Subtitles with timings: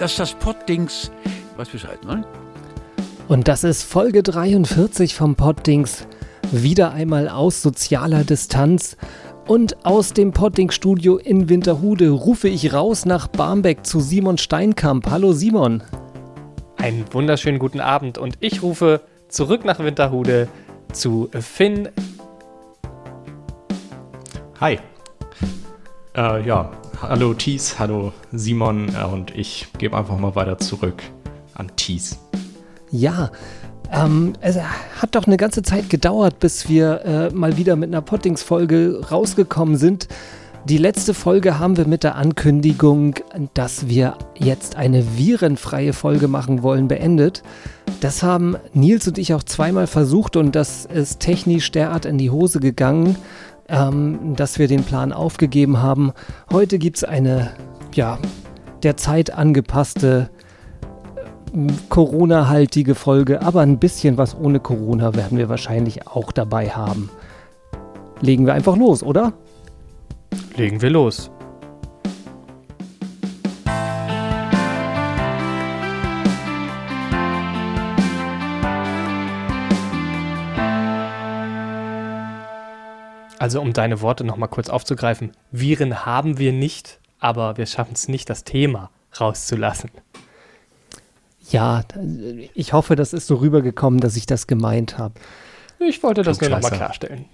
[0.00, 1.10] Das ist das Poddings.
[1.58, 2.24] Weiß Bescheid, ne?
[3.28, 6.06] Und das ist Folge 43 vom Poddings.
[6.50, 8.96] Wieder einmal aus sozialer Distanz.
[9.46, 15.10] Und aus dem Podding-Studio in Winterhude rufe ich raus nach Barmbek zu Simon Steinkamp.
[15.10, 15.82] Hallo Simon.
[16.78, 20.48] Einen wunderschönen guten Abend und ich rufe zurück nach Winterhude
[20.94, 21.90] zu Finn.
[24.60, 24.78] Hi.
[26.16, 26.68] Äh, ja,
[27.00, 31.04] hallo Thies, hallo Simon äh, und ich gebe einfach mal weiter zurück
[31.54, 32.18] an Thies.
[32.90, 33.30] Ja,
[33.92, 34.58] ähm, es
[35.00, 39.76] hat doch eine ganze Zeit gedauert, bis wir äh, mal wieder mit einer Pottings-Folge rausgekommen
[39.76, 40.08] sind.
[40.64, 43.14] Die letzte Folge haben wir mit der Ankündigung,
[43.54, 47.42] dass wir jetzt eine virenfreie Folge machen wollen, beendet.
[48.00, 52.30] Das haben Nils und ich auch zweimal versucht und das ist technisch derart in die
[52.30, 53.16] Hose gegangen,
[53.70, 56.12] ähm, dass wir den Plan aufgegeben haben.
[56.52, 57.52] Heute gibt es eine,
[57.94, 58.18] ja,
[58.82, 60.30] der Zeit angepasste,
[61.54, 67.10] äh, Corona-haltige Folge, aber ein bisschen was ohne Corona werden wir wahrscheinlich auch dabei haben.
[68.20, 69.32] Legen wir einfach los, oder?
[70.56, 71.30] Legen wir los.
[83.40, 88.06] Also um deine Worte nochmal kurz aufzugreifen, Viren haben wir nicht, aber wir schaffen es
[88.06, 89.90] nicht, das Thema rauszulassen.
[91.48, 91.82] Ja,
[92.52, 95.14] ich hoffe, das ist so rübergekommen, dass ich das gemeint habe.
[95.78, 97.24] Ich wollte das nur nochmal klarstellen.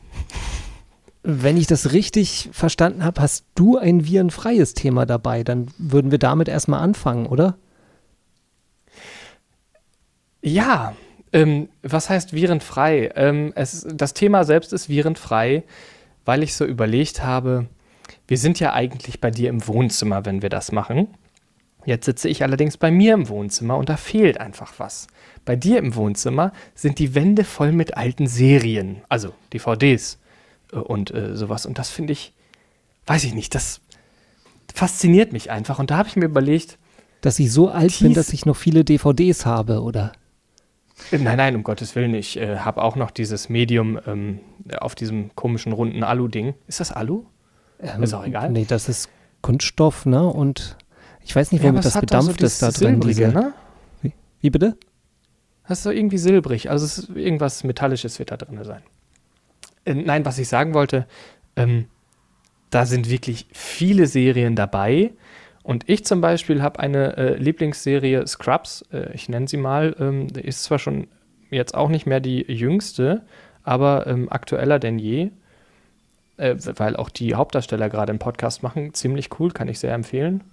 [1.24, 5.42] Wenn ich das richtig verstanden habe, hast du ein virenfreies Thema dabei.
[5.42, 7.56] Dann würden wir damit erstmal anfangen, oder?
[10.40, 10.94] Ja,
[11.32, 13.10] ähm, was heißt virenfrei?
[13.16, 15.64] Ähm, es, das Thema selbst ist virenfrei,
[16.26, 17.66] weil ich so überlegt habe,
[18.28, 21.08] wir sind ja eigentlich bei dir im Wohnzimmer, wenn wir das machen.
[21.86, 25.06] Jetzt sitze ich allerdings bei mir im Wohnzimmer und da fehlt einfach was.
[25.44, 30.18] Bei dir im Wohnzimmer sind die Wände voll mit alten Serien, also DVDs
[30.72, 31.64] äh, und äh, sowas.
[31.64, 32.32] Und das finde ich,
[33.06, 33.80] weiß ich nicht, das
[34.74, 35.78] fasziniert mich einfach.
[35.78, 36.76] Und da habe ich mir überlegt,
[37.20, 40.12] dass ich so alt bin, dass ich noch viele DVDs habe, oder?
[41.10, 42.14] Nein, nein, um Gottes Willen.
[42.14, 44.40] Ich äh, habe auch noch dieses Medium ähm,
[44.78, 46.54] auf diesem komischen runden Alu-Ding.
[46.66, 47.26] Ist das Alu?
[47.80, 48.50] Ähm, ist auch egal.
[48.50, 49.08] Nee, das ist
[49.42, 50.26] Kunststoff, ne?
[50.26, 50.76] Und
[51.22, 53.02] ich weiß nicht, womit ja, das bedampft so ist da drin.
[53.02, 53.52] Silbrige, ne?
[54.02, 54.76] Wie, wie bitte?
[55.68, 56.70] Das ist so irgendwie silbrig.
[56.70, 58.82] Also es ist irgendwas Metallisches wird da drin sein.
[59.84, 61.06] Äh, nein, was ich sagen wollte,
[61.56, 61.86] ähm,
[62.70, 65.12] da sind wirklich viele Serien dabei.
[65.66, 70.28] Und ich zum Beispiel habe eine äh, Lieblingsserie Scrubs, äh, ich nenne sie mal, ähm,
[70.36, 71.08] ist zwar schon
[71.50, 73.26] jetzt auch nicht mehr die jüngste,
[73.64, 75.32] aber ähm, aktueller denn je,
[76.36, 78.94] äh, weil auch die Hauptdarsteller gerade einen Podcast machen.
[78.94, 80.44] Ziemlich cool, kann ich sehr empfehlen.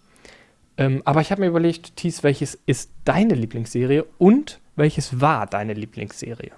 [0.78, 5.76] Ähm, aber ich habe mir überlegt, Thies, welches ist deine Lieblingsserie und welches war deine
[5.76, 6.54] Lieblingsserie?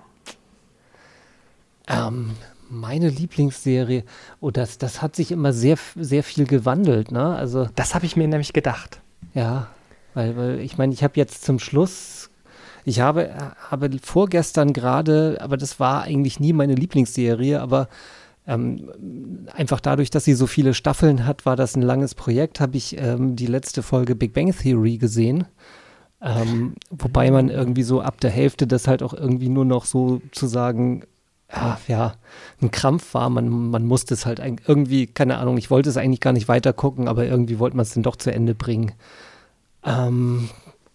[1.89, 2.37] Ähm,
[2.69, 4.03] meine Lieblingsserie,
[4.39, 7.35] oh, das, das hat sich immer sehr, sehr viel gewandelt, ne?
[7.35, 9.01] Also, das habe ich mir nämlich gedacht.
[9.33, 9.67] Ja,
[10.13, 12.29] weil, weil ich meine, ich habe jetzt zum Schluss,
[12.85, 13.33] ich habe,
[13.69, 17.89] habe vorgestern gerade, aber das war eigentlich nie meine Lieblingsserie, aber
[18.47, 18.91] ähm,
[19.53, 22.97] einfach dadurch, dass sie so viele Staffeln hat, war das ein langes Projekt, habe ich
[22.97, 25.45] ähm, die letzte Folge Big Bang Theory gesehen.
[26.21, 30.21] Ähm, wobei man irgendwie so ab der Hälfte das halt auch irgendwie nur noch so
[30.31, 31.03] zu sagen,
[31.51, 32.13] ja, ja,
[32.61, 33.29] ein Krampf war.
[33.29, 36.73] Man, man musste es halt irgendwie, keine Ahnung, ich wollte es eigentlich gar nicht weiter
[36.73, 38.93] gucken, aber irgendwie wollte man es dann doch zu Ende bringen.
[39.83, 40.49] Ähm,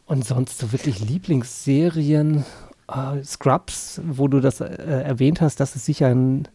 [0.07, 2.45] und sonst so wirklich Lieblingsserien,
[2.89, 6.49] äh, Scrubs, wo du das äh, erwähnt hast, das ist sicher ein,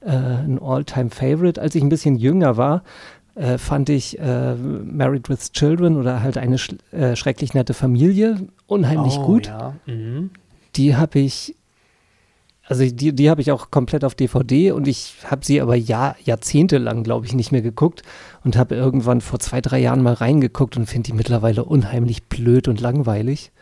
[0.00, 1.60] äh, ein All-Time-Favorite.
[1.60, 2.84] Als ich ein bisschen jünger war,
[3.34, 8.48] äh, fand ich äh, Married with Children oder halt eine sch äh, schrecklich nette Familie
[8.66, 9.46] unheimlich oh, gut.
[9.46, 9.74] Ja.
[9.86, 10.30] Mhm.
[10.76, 11.56] Die habe ich
[12.68, 16.16] also die, die habe ich auch komplett auf DVD und ich habe sie aber Jahr,
[16.22, 18.02] jahrzehntelang, glaube ich, nicht mehr geguckt
[18.44, 22.68] und habe irgendwann vor zwei, drei Jahren mal reingeguckt und finde die mittlerweile unheimlich blöd
[22.68, 23.52] und langweilig.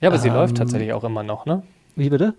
[0.00, 1.64] Ja, aber ähm, sie läuft tatsächlich auch immer noch, ne?
[1.96, 2.34] Wie bitte?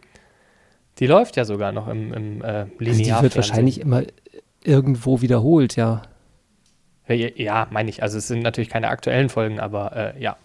[0.98, 2.88] Die läuft ja sogar noch im, im äh, Linear.
[2.88, 4.02] Also die wird wahrscheinlich immer
[4.64, 6.02] irgendwo wiederholt, ja.
[7.08, 8.02] Ja, ja meine ich.
[8.02, 10.36] Also es sind natürlich keine aktuellen Folgen, aber äh, ja.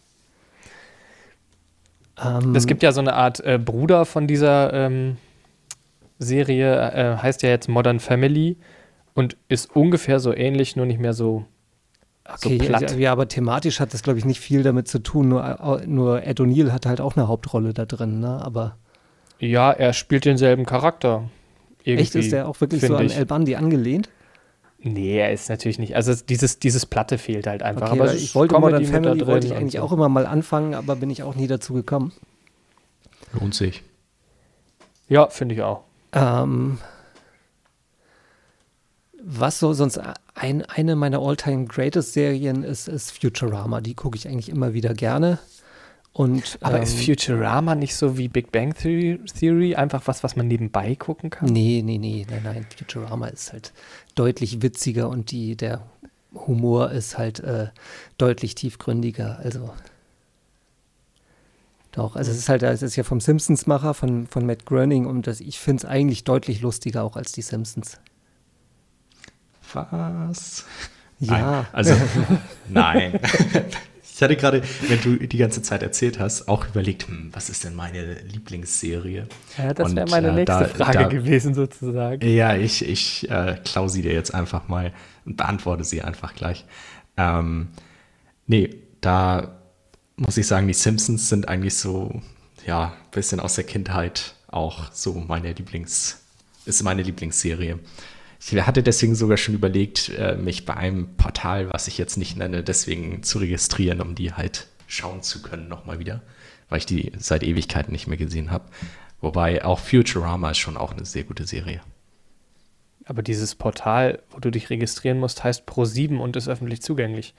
[2.23, 5.17] Ähm, es gibt ja so eine Art äh, Bruder von dieser ähm,
[6.21, 8.57] Serie äh, heißt ja jetzt Modern Family
[9.15, 11.45] und ist ungefähr so ähnlich, nur nicht mehr so,
[12.29, 12.97] okay, so platt.
[12.97, 15.29] Ja, aber thematisch hat das, glaube ich, nicht viel damit zu tun.
[15.31, 18.41] Nur, nur Ed O'Neill hat halt auch eine Hauptrolle da drin, ne?
[18.45, 18.77] Aber.
[19.39, 21.29] Ja, er spielt denselben Charakter.
[21.85, 24.11] Echt, ist der auch wirklich so an El Bundy angelehnt?
[24.83, 25.97] Nee, er ist natürlich nicht.
[25.97, 27.91] Also dieses, dieses Platte fehlt halt einfach.
[27.91, 29.87] Okay, aber ich wollte Comedy Modern Family da wollte drin ich eigentlich so.
[29.87, 32.13] auch immer mal anfangen, aber bin ich auch nie dazu gekommen.
[33.33, 33.83] Lohnt sich.
[35.09, 35.83] Ja, finde ich auch.
[36.13, 36.79] Ähm,
[39.23, 40.01] was so sonst
[40.35, 43.81] ein, eine meiner all-time greatest Serien ist, ist Futurama.
[43.81, 45.39] Die gucke ich eigentlich immer wieder gerne.
[46.13, 50.49] Und, Aber ähm, ist Futurama nicht so wie Big Bang Theory, einfach was, was man
[50.49, 51.49] nebenbei gucken kann?
[51.49, 52.67] Nee, nee, nee, nein, nein.
[52.77, 53.73] Futurama ist halt
[54.17, 55.83] deutlich witziger und die, der
[56.35, 57.69] Humor ist halt äh,
[58.19, 59.39] deutlich tiefgründiger.
[59.43, 59.71] Also
[61.93, 65.27] doch, also es ist halt, es ist ja vom Simpsons-Macher, von, von Matt Groening und
[65.27, 67.99] das, ich finde es eigentlich deutlich lustiger auch als die Simpsons.
[69.73, 70.65] Was?
[71.21, 71.95] Ja, Nein, also,
[72.69, 73.21] nein.
[74.03, 77.65] Ich hatte gerade, wenn du die ganze Zeit erzählt hast, auch überlegt, hm, was ist
[77.65, 79.27] denn meine Lieblingsserie?
[79.57, 82.27] Ja, das wäre meine äh, nächste da- Frage da- gewesen, sozusagen.
[82.27, 84.93] Ja, ich, ich äh, klau sie dir jetzt einfach mal
[85.25, 86.65] und beantworte sie einfach gleich.
[87.17, 87.69] Ähm,
[88.47, 89.60] nee, da
[90.21, 92.21] muss ich sagen, die Simpsons sind eigentlich so,
[92.67, 96.21] ja, ein bisschen aus der Kindheit auch so meine Lieblings,
[96.67, 97.79] ist meine Lieblingsserie.
[98.39, 102.37] Ich hatte deswegen sogar schon überlegt, äh, mich bei einem Portal, was ich jetzt nicht
[102.37, 106.23] nenne, deswegen zu registrieren, um die halt schauen zu können nochmal wieder,
[106.69, 108.65] weil ich die seit Ewigkeiten nicht mehr gesehen habe.
[109.23, 111.81] Wobei auch Futurama ist schon auch eine sehr gute Serie.
[113.05, 117.35] Aber dieses Portal, wo du dich registrieren musst, heißt Pro7 und ist öffentlich zugänglich.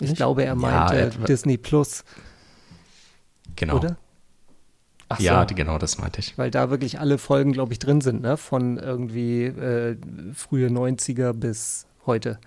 [0.00, 0.16] Ich nicht?
[0.16, 2.04] glaube, er Ja, meint äh, etwa- Disney Plus,
[3.56, 3.76] Genau.
[3.76, 3.96] oder?
[5.08, 5.54] Ach Ja, so.
[5.54, 6.36] genau, das meinte ich.
[6.36, 8.36] Weil da wirklich alle Folgen, glaube ich, drin sind, ne?
[8.36, 9.96] Von irgendwie äh,
[10.34, 12.38] frühe 90er bis heute.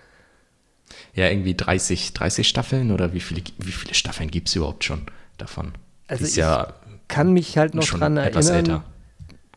[1.16, 5.04] Ja, irgendwie 30, 30 Staffeln oder wie viele, wie viele Staffeln gibt es überhaupt schon
[5.38, 5.72] davon?
[6.08, 6.74] Also ich ja
[7.08, 8.84] Kann mich halt noch dran erinnern,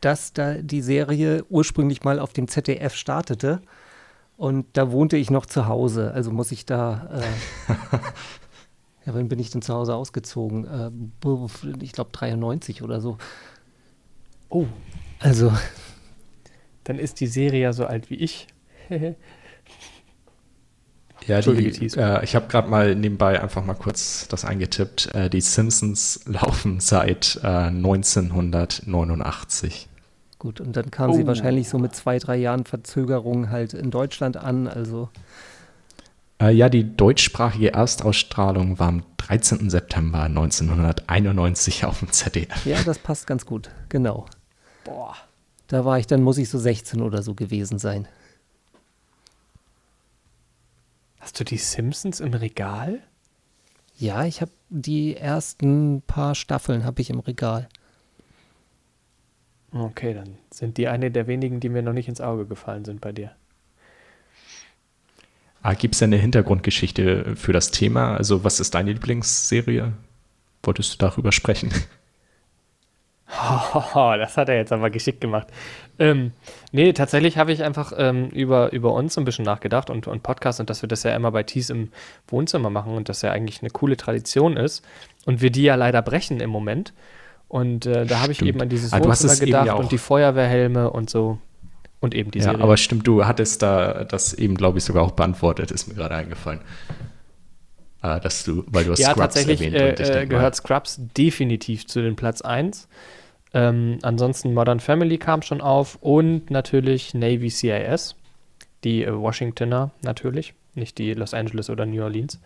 [0.01, 3.61] dass da die Serie ursprünglich mal auf dem ZDF startete.
[4.37, 6.13] Und da wohnte ich noch zu Hause.
[6.13, 7.09] Also muss ich da.
[7.69, 7.73] Äh,
[9.07, 10.65] ja, wann bin ich denn zu Hause ausgezogen?
[10.65, 10.91] Äh,
[11.21, 11.49] buh,
[11.81, 13.19] ich glaube 93 oder so.
[14.49, 14.67] Oh,
[15.21, 15.53] Also,
[16.85, 18.47] dann ist die Serie ja so alt wie ich.
[21.27, 25.15] Ja, die, äh, ich habe gerade mal nebenbei einfach mal kurz das eingetippt.
[25.15, 29.89] Äh, die Simpsons laufen seit äh, 1989.
[30.45, 30.61] gut.
[30.61, 31.27] Und dann kam sie Oh.
[31.27, 34.69] wahrscheinlich so mit zwei, drei Jahren Verzögerung halt in Deutschland an.
[34.69, 35.09] Also,
[36.41, 39.71] Äh, ja, die deutschsprachige Erstausstrahlung war am 13.
[39.71, 42.67] September 1991 auf dem ZDF.
[42.67, 43.71] ja, das passt ganz gut.
[43.89, 44.27] Genau.
[44.85, 45.15] Boah.
[45.69, 48.07] Da war ich, dann muss ich so 16 oder so gewesen sein.
[51.21, 53.01] Hast du die Simpsons im Regal?
[53.97, 57.69] Ja, ich habe die ersten paar Staffeln habe ich im Regal.
[59.75, 63.01] Okay, dann sind die eine der wenigen, die mir noch nicht ins Auge gefallen sind
[63.01, 63.33] bei dir.
[65.63, 68.17] Ah, Gibt es eine Hintergrundgeschichte für das Thema?
[68.17, 69.93] Also, was ist deine Lieblingsserie?
[70.63, 71.73] Wolltest du darüber sprechen?
[73.95, 75.49] Oh, das hat er jetzt aber geschickt gemacht.
[75.99, 76.33] Ähm,
[76.71, 80.61] nee, tatsächlich habe ich einfach ähm, über, über uns ein bisschen nachgedacht und, und Podcast
[80.61, 81.91] und dass wir das ja immer bei Tees im
[82.29, 84.85] Wohnzimmer machen und das ja eigentlich eine coole Tradition ist
[85.25, 86.93] und wir die ja leider brechen im Moment.
[87.55, 89.93] Und äh, da habe ich eben an dieses Ah, du hast Wohnzimmer gedacht ja und
[89.93, 91.39] die Feuerwehrhelme und so
[92.01, 92.61] und eben die ja, Serie.
[92.61, 96.17] aber stimmt, du hattest da das eben, glaube ich, sogar auch beantwortet, ist mir gerade
[96.17, 96.63] eingefallen.
[98.03, 100.99] Äh, dass du, weil du hast ja, Scrubs tatsächlich erwähnt äh, ich äh, gehört Scrubs
[101.17, 102.89] definitiv zu den Platz 1.
[103.53, 108.17] Ähm, ansonsten Modern Family kam schon auf und natürlich Navy CIS,
[108.83, 112.41] die äh, Washingtoner natürlich, nicht die Los Angeles oder New Orleans.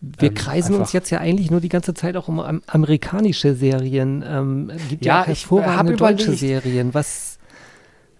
[0.00, 3.54] Wir Ähm, kreisen uns jetzt ja eigentlich nur die ganze Zeit auch um am amerikanische
[3.54, 4.24] Serien.
[4.26, 6.94] Ähm, gibt Ja, ja, äh, hervorragende deutsche überlegt- Serien.
[6.94, 7.38] Was?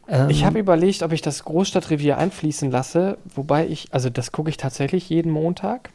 [0.06, 4.50] Ähm, Ich habe überlegt, ob ich das Großstadtrevier einfließen lasse, wobei ich, also das gucke
[4.50, 5.88] ich tatsächlich jeden Montag.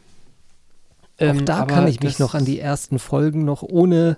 [1.18, 4.16] auch Ähm, da kann ich mich noch an die ersten Folgen noch ohne,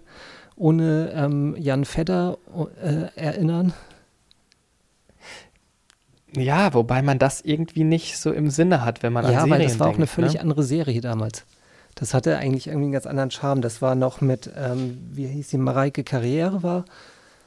[0.56, 2.38] ohne ähm, Jan Fedder
[2.82, 3.72] äh, erinnern.
[6.36, 9.58] Ja, wobei man das irgendwie nicht so im Sinne hat, wenn man an Ja, Serien
[9.58, 10.40] weil das war auch eine denkt, völlig ne?
[10.40, 11.44] andere Serie damals.
[11.98, 13.60] Das hatte eigentlich irgendwie einen ganz anderen Charme.
[13.60, 16.84] Das war noch mit, ähm, wie hieß sie, Mareike Karriere war,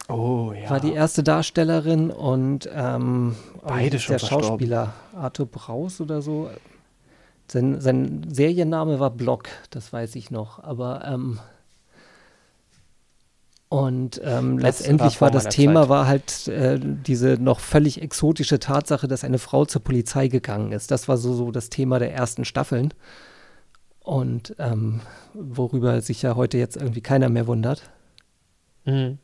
[0.10, 0.70] Oh ja.
[0.70, 4.46] war die erste Darstellerin und ähm, Beide schon der verstorben.
[4.48, 6.50] Schauspieler Arthur Braus oder so.
[7.48, 10.62] Sein, sein Serienname war Block, das weiß ich noch.
[10.62, 11.40] Aber ähm,
[13.70, 15.90] und ähm, letztendlich war war, das Thema Zeit.
[15.90, 20.92] war halt äh, diese noch völlig exotische Tatsache, dass eine Frau zur Polizei gegangen ist.
[20.92, 22.94] Das war so, so das Thema der ersten Staffeln.
[24.04, 25.02] Und ähm,
[25.34, 27.90] worüber sich ja heute jetzt irgendwie keiner mehr wundert.
[28.86, 29.20] Mhm.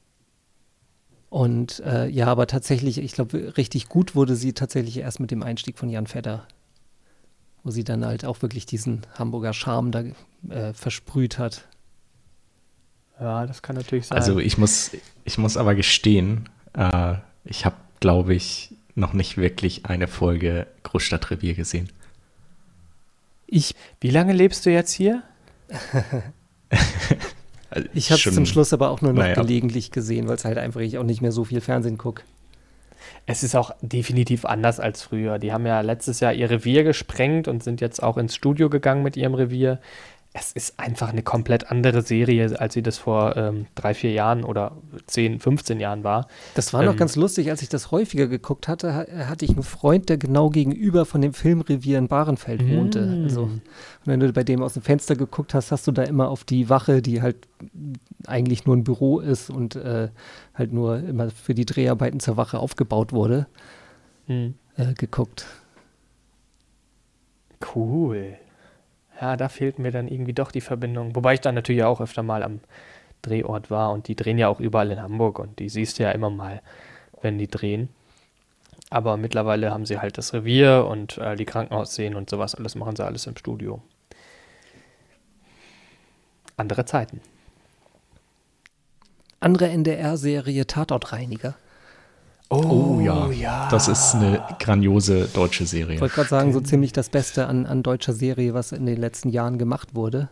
[1.30, 5.44] Und äh, ja, aber tatsächlich, ich glaube, richtig gut wurde sie tatsächlich erst mit dem
[5.44, 6.48] Einstieg von Jan Fedder,
[7.64, 10.04] wo sie dann halt auch wirklich diesen Hamburger Charme da
[10.50, 11.68] äh, versprüht hat.
[13.20, 14.18] Ja, das kann natürlich sein.
[14.18, 14.92] Also ich muss,
[15.26, 21.56] ich muss aber gestehen, äh, ich habe, glaube ich, noch nicht wirklich eine Folge Großstadtrevier
[21.56, 21.90] gesehen.
[23.48, 23.76] Ich.
[24.00, 25.24] Wie lange lebst du jetzt hier?
[27.70, 29.36] Also ich habe es zum Schluss aber auch nur noch naja.
[29.36, 32.24] gelegentlich gesehen, weil es halt einfach ich auch nicht mehr so viel Fernsehen gucke.
[33.26, 35.38] Es ist auch definitiv anders als früher.
[35.38, 39.04] Die haben ja letztes Jahr ihr Revier gesprengt und sind jetzt auch ins Studio gegangen
[39.04, 39.80] mit ihrem Revier
[40.34, 44.44] es ist einfach eine komplett andere Serie, als sie das vor ähm, drei, vier Jahren
[44.44, 44.74] oder
[45.08, 46.28] zehn, 15 Jahren war.
[46.54, 49.64] Das war ähm, noch ganz lustig, als ich das häufiger geguckt hatte, hatte ich einen
[49.64, 52.76] Freund, der genau gegenüber von dem Filmrevier in Bahrenfeld mm.
[52.76, 53.22] wohnte.
[53.24, 53.50] Also,
[54.06, 56.70] wenn du bei dem aus dem Fenster geguckt hast, hast du da immer auf die
[56.70, 57.48] Wache, die halt
[58.28, 60.10] eigentlich nur ein Büro ist und äh,
[60.54, 63.48] halt nur immer für die Dreharbeiten zur Wache aufgebaut wurde,
[64.28, 64.50] mm.
[64.76, 65.48] äh, geguckt.
[67.74, 68.38] Cool
[69.20, 71.16] ja, da fehlt mir dann irgendwie doch die Verbindung.
[71.16, 72.60] Wobei ich dann natürlich auch öfter mal am
[73.22, 76.12] Drehort war und die drehen ja auch überall in Hamburg und die siehst du ja
[76.12, 76.62] immer mal,
[77.22, 77.90] wenn die drehen.
[78.90, 82.96] Aber mittlerweile haben sie halt das Revier und äh, die Krankenhausszenen und sowas, alles machen
[82.96, 83.82] sie alles im Studio.
[86.56, 87.22] Andere Zeiten.
[89.40, 91.56] Andere NDR-Serie Tatortreiniger.
[92.50, 93.30] Oh, oh ja.
[93.32, 93.68] ja.
[93.70, 95.96] Das ist eine grandiose deutsche Serie.
[95.96, 98.98] Ich wollte gerade sagen, so ziemlich das Beste an, an deutscher Serie, was in den
[98.98, 100.30] letzten Jahren gemacht wurde.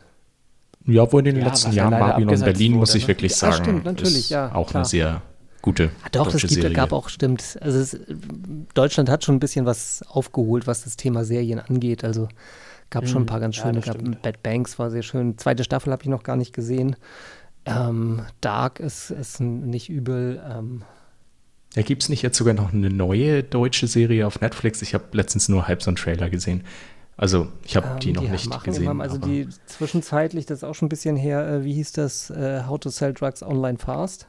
[0.86, 3.08] Ja, wo in den ja, letzten Jahren Babylon Berlin, wurde, muss ich ne?
[3.10, 3.64] wirklich ja, sagen.
[3.64, 4.54] stimmt, natürlich, ja.
[4.54, 4.82] Auch klar.
[4.82, 5.22] eine sehr
[5.62, 6.76] gute ah, Doch, deutsche es gibt, Serie.
[6.76, 7.58] gab auch, stimmt.
[7.60, 7.98] Also es,
[8.76, 12.04] Deutschland hat schon ein bisschen was aufgeholt, was das Thema Serien angeht.
[12.04, 12.30] Also
[12.92, 13.08] gab mhm.
[13.08, 13.80] schon ein paar ganz schöne.
[13.80, 15.38] Ja, gab, Bad Banks war sehr schön.
[15.38, 16.96] Zweite Staffel habe ich noch gar nicht gesehen.
[17.66, 20.42] Ähm, Dark ist, ist nicht übel.
[20.48, 20.84] Ähm,
[21.76, 24.82] ja, gibt es nicht jetzt sogar noch eine neue deutsche Serie auf Netflix?
[24.82, 26.64] Ich habe letztens nur halb so einen Trailer gesehen.
[27.18, 28.90] Also ich habe ähm, die noch die nicht gesehen.
[28.90, 32.30] Immer, also die zwischenzeitlich, das ist auch schon ein bisschen her, äh, wie hieß das,
[32.30, 34.28] äh, How to Sell Drugs Online Fast?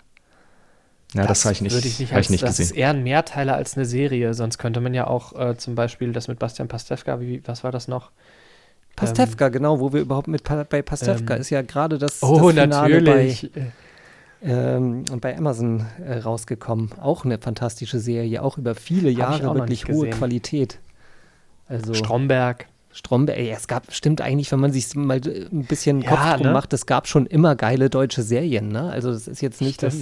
[1.15, 2.65] Ja, das, das habe ich nicht, ich nicht, als, ich nicht das gesehen.
[2.65, 5.77] Das ist eher ein Mehrteiler als eine Serie, sonst könnte man ja auch äh, zum
[5.77, 8.11] Beispiel das mit Bastian Pastewka, wie, was war das noch?
[8.97, 12.51] Pastewka, ähm, genau, wo wir überhaupt mit bei Pastewka ähm, ist ja gerade das, oh,
[12.51, 13.51] das Finale natürlich.
[13.55, 13.73] bei
[14.43, 16.91] ähm, und bei Amazon äh, rausgekommen.
[17.01, 20.79] Auch eine fantastische Serie, auch über viele Jahre wirklich hohe Qualität.
[21.69, 22.67] Also Stromberg.
[22.93, 26.47] Stromberg, ey, es gab, stimmt eigentlich, wenn man sich mal ein bisschen ja, Kopf drum
[26.47, 26.53] ne?
[26.53, 28.91] macht, es gab schon immer geile deutsche Serien, ne?
[28.91, 29.97] Also das ist jetzt nicht, dass,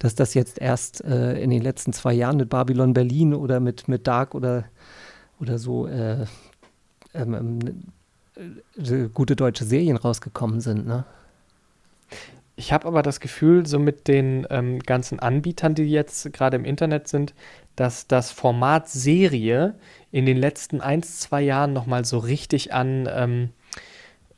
[0.00, 3.86] dass das jetzt erst äh, in den letzten zwei Jahren mit Babylon Berlin oder mit,
[3.86, 4.64] mit Dark oder,
[5.40, 6.24] oder so äh,
[7.14, 7.58] ähm, ähm
[8.76, 11.04] äh, gute deutsche Serien rausgekommen sind, ne?
[12.58, 16.64] Ich habe aber das Gefühl, so mit den ähm, ganzen Anbietern, die jetzt gerade im
[16.64, 17.34] Internet sind,
[17.76, 19.74] dass das Format Serie
[20.10, 23.50] in den letzten ein, zwei Jahren nochmal so richtig an, ähm,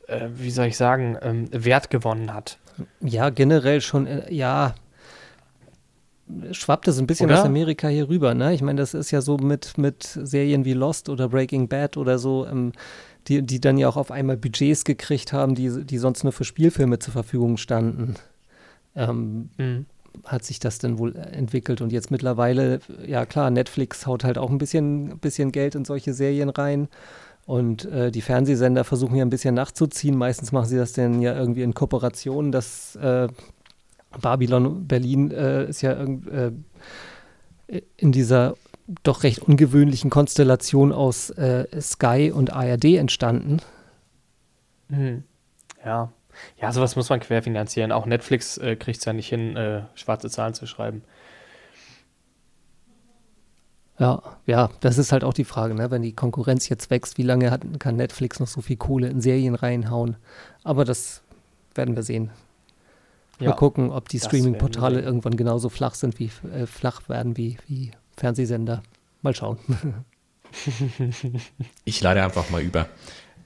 [0.07, 2.57] äh, wie soll ich sagen, ähm, Wert gewonnen hat.
[2.99, 4.75] Ja, generell schon, äh, ja,
[6.51, 7.39] schwappt es ein bisschen oder?
[7.39, 8.33] aus Amerika hier rüber.
[8.33, 8.53] Ne?
[8.53, 12.19] Ich meine, das ist ja so mit, mit Serien wie Lost oder Breaking Bad oder
[12.19, 12.45] so.
[12.45, 12.73] Ähm,
[13.29, 16.43] die, die dann ja auch auf einmal Budgets gekriegt haben, die, die sonst nur für
[16.43, 18.15] Spielfilme zur Verfügung standen.
[18.95, 19.85] Ähm, mhm.
[20.25, 24.49] Hat sich das denn wohl entwickelt und jetzt mittlerweile, ja klar, Netflix haut halt auch
[24.49, 26.89] ein bisschen, bisschen Geld in solche Serien rein.
[27.45, 30.15] Und äh, die Fernsehsender versuchen ja ein bisschen nachzuziehen.
[30.15, 32.51] Meistens machen sie das dann ja irgendwie in Kooperation.
[32.51, 33.27] Das äh,
[34.21, 36.51] Babylon Berlin äh, ist ja äh,
[37.97, 38.55] in dieser
[39.03, 43.61] doch recht ungewöhnlichen Konstellation aus äh, Sky und ARD entstanden.
[44.87, 45.23] Mhm.
[45.85, 46.11] Ja.
[46.61, 47.91] Ja, sowas muss man querfinanzieren.
[47.91, 51.03] Auch Netflix äh, kriegt es ja nicht hin, äh, schwarze Zahlen zu schreiben.
[53.99, 55.91] Ja, ja, das ist halt auch die Frage, ne?
[55.91, 59.19] wenn die Konkurrenz jetzt wächst, wie lange hat, kann Netflix noch so viel Kohle in
[59.19, 60.15] Serien reinhauen?
[60.63, 61.21] Aber das
[61.75, 62.31] werden wir sehen.
[63.41, 67.57] Ja, Mal gucken, ob die Streaming-Portale irgendwann genauso flach sind, wie äh, flach werden wie,
[67.67, 68.83] wie Fernsehsender.
[69.21, 69.57] Mal schauen.
[71.85, 72.87] ich leide einfach mal über.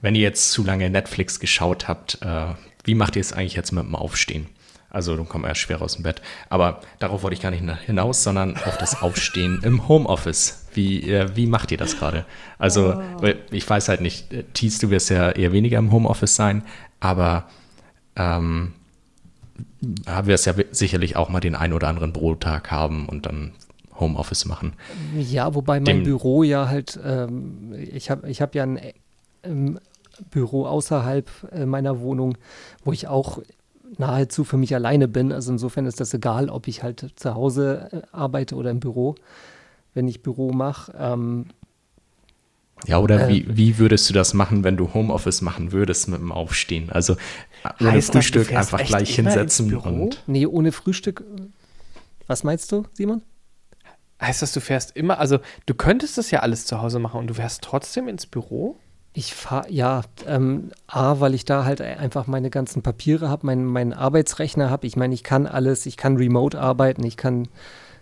[0.00, 2.54] Wenn ihr jetzt zu lange Netflix geschaut habt, äh,
[2.84, 4.46] wie macht ihr es eigentlich jetzt mit dem Aufstehen?
[4.90, 6.22] Also, dann kommt erst schwer aus dem Bett.
[6.50, 10.66] Aber darauf wollte ich gar nicht hinaus, sondern auf das Aufstehen im Homeoffice.
[10.72, 12.26] Wie, äh, wie macht ihr das gerade?
[12.58, 13.28] Also, oh.
[13.50, 16.62] ich weiß halt nicht, äh, Thies, du wirst ja eher weniger im Homeoffice sein,
[17.00, 17.48] aber
[18.14, 18.72] ähm,
[20.22, 23.52] wirst ja sicherlich auch mal den einen oder anderen Bürotag haben und dann
[23.98, 24.74] Homeoffice machen.
[25.18, 28.80] Ja, wobei mein Dem, Büro ja halt, ähm, ich habe ich hab ja ein
[29.44, 29.78] ähm,
[30.30, 32.36] Büro außerhalb äh, meiner Wohnung,
[32.84, 33.38] wo ich auch
[33.98, 35.32] nahezu für mich alleine bin.
[35.32, 39.14] Also insofern ist das egal, ob ich halt zu Hause äh, arbeite oder im Büro,
[39.94, 40.92] wenn ich Büro mache.
[40.98, 41.46] Ähm,
[42.86, 46.20] ja, oder äh, wie, wie würdest du das machen, wenn du Homeoffice machen würdest mit
[46.20, 46.90] dem Aufstehen?
[46.90, 47.16] Also
[47.80, 50.22] ohne Frühstück das, einfach gleich hinsetzen und.
[50.26, 51.24] Nee, ohne Frühstück.
[52.26, 53.22] Was meinst du, Simon?
[54.26, 57.26] Heißt das, du fährst immer, also du könntest das ja alles zu Hause machen und
[57.26, 58.76] du fährst trotzdem ins Büro?
[59.12, 63.64] Ich fahre, ja, ähm, A, weil ich da halt einfach meine ganzen Papiere habe, meinen
[63.64, 64.86] mein Arbeitsrechner habe.
[64.88, 67.48] Ich meine, ich kann alles, ich kann remote arbeiten, ich kann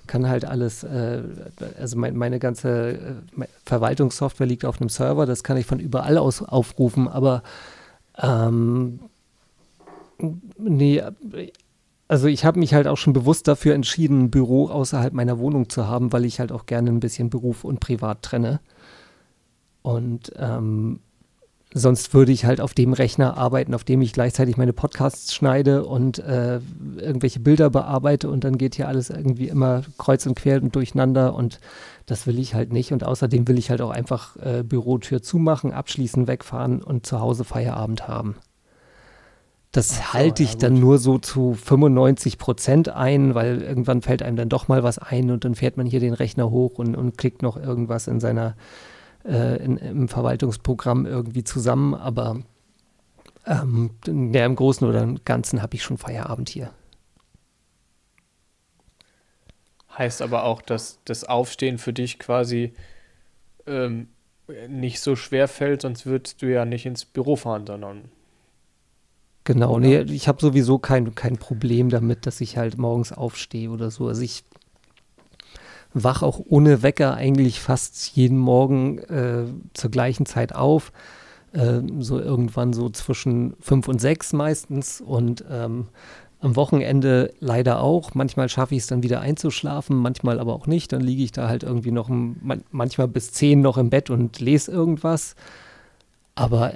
[0.07, 1.23] kann halt alles, äh,
[1.79, 2.93] also mein, meine ganze
[3.39, 7.43] äh, Verwaltungssoftware liegt auf einem Server, das kann ich von überall aus aufrufen, aber
[8.19, 9.01] ähm,
[10.59, 11.03] nee,
[12.13, 15.71] also ich habe mich halt auch schon bewusst dafür entschieden, ein Büro außerhalb meiner Wohnung
[15.71, 18.61] zu haben, weil ich halt auch gerne ein bisschen Beruf und Privat trenne.
[19.81, 21.01] Und ähm,
[21.73, 25.87] sonst würde ich halt auf dem Rechner arbeiten, auf dem ich gleichzeitig meine Podcasts schneide
[25.87, 26.61] und äh,
[26.99, 31.35] irgendwelche Bilder bearbeite und dann geht hier alles irgendwie immer kreuz und quer und durcheinander
[31.35, 31.61] und
[32.05, 32.93] das will ich halt nicht.
[32.93, 37.45] Und außerdem will ich halt auch einfach äh, Bürotür zumachen, abschließen, wegfahren und zu Hause
[37.45, 38.37] Feierabend haben.
[39.73, 44.23] Das so, halte ich ja, dann nur so zu 95 Prozent ein, weil irgendwann fällt
[44.23, 46.95] einem dann doch mal was ein und dann fährt man hier den Rechner hoch und,
[46.95, 48.55] und klickt noch irgendwas in seiner
[49.25, 52.43] äh, in, im Verwaltungsprogramm irgendwie zusammen, aber
[53.47, 56.73] ähm, ja, im Großen oder Ganzen habe ich schon Feierabend hier.
[59.97, 62.73] Heißt aber auch, dass das Aufstehen für dich quasi
[63.67, 64.09] ähm,
[64.69, 68.11] nicht so schwer fällt, sonst würdest du ja nicht ins Büro fahren, sondern.
[69.45, 73.91] Genau, nee, ich habe sowieso kein, kein Problem damit, dass ich halt morgens aufstehe oder
[73.91, 74.07] so.
[74.07, 74.45] Also ich
[75.95, 79.45] wach auch ohne Wecker eigentlich fast jeden Morgen äh,
[79.75, 80.93] zur gleichen Zeit auf.
[81.53, 85.89] Äh, so irgendwann so zwischen fünf und sechs meistens und ähm,
[86.41, 88.15] am Wochenende leider auch.
[88.15, 90.93] Manchmal schaffe ich es dann wieder einzuschlafen, manchmal aber auch nicht.
[90.93, 94.41] Dann liege ich da halt irgendwie noch man manchmal bis zehn noch im Bett und
[94.41, 95.35] lese irgendwas.
[96.35, 96.73] Aber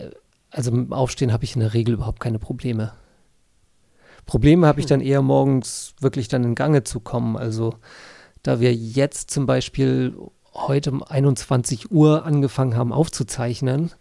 [0.56, 2.92] also mit dem Aufstehen habe ich in der Regel überhaupt keine Probleme.
[4.24, 7.36] Probleme habe ich dann eher morgens wirklich dann in Gange zu kommen.
[7.36, 7.74] Also
[8.42, 10.16] da wir jetzt zum Beispiel
[10.54, 13.92] heute um 21 Uhr angefangen haben aufzuzeichnen,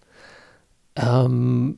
[0.96, 1.78] ähm,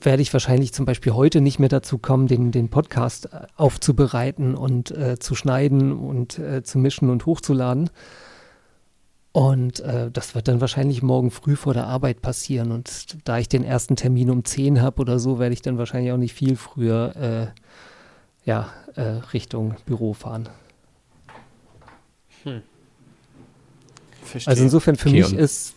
[0.00, 4.54] werde ich wahrscheinlich zum Beispiel heute nicht mehr dazu kommen, den, den Podcast äh, aufzubereiten
[4.54, 7.90] und äh, zu schneiden und äh, zu mischen und hochzuladen.
[9.34, 12.70] Und äh, das wird dann wahrscheinlich morgen früh vor der Arbeit passieren.
[12.70, 16.12] Und da ich den ersten Termin um 10 habe oder so, werde ich dann wahrscheinlich
[16.12, 20.48] auch nicht viel früher äh, ja, äh, Richtung Büro fahren.
[22.44, 22.62] Hm.
[24.46, 25.74] Also insofern für okay, mich ist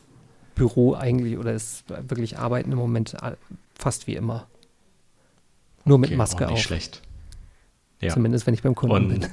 [0.53, 3.17] Büro eigentlich oder ist wirklich Arbeiten im Moment
[3.73, 4.45] fast wie immer.
[5.83, 6.51] Nur okay, mit Maske auch.
[6.51, 6.63] Nicht auf.
[6.63, 7.01] schlecht.
[8.01, 8.13] Ja.
[8.13, 9.29] Zumindest wenn ich beim Kunden Und bin.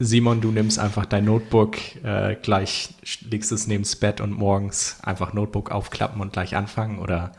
[0.00, 2.94] Simon, du nimmst einfach dein Notebook, äh, gleich
[3.30, 7.32] legst es neben das Bett und morgens einfach Notebook aufklappen und gleich anfangen oder?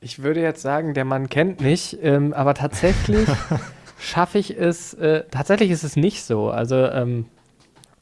[0.00, 3.28] Ich würde jetzt sagen, der Mann kennt mich, ähm, aber tatsächlich
[3.98, 6.50] schaffe ich es, äh, tatsächlich ist es nicht so.
[6.50, 7.26] Also ähm,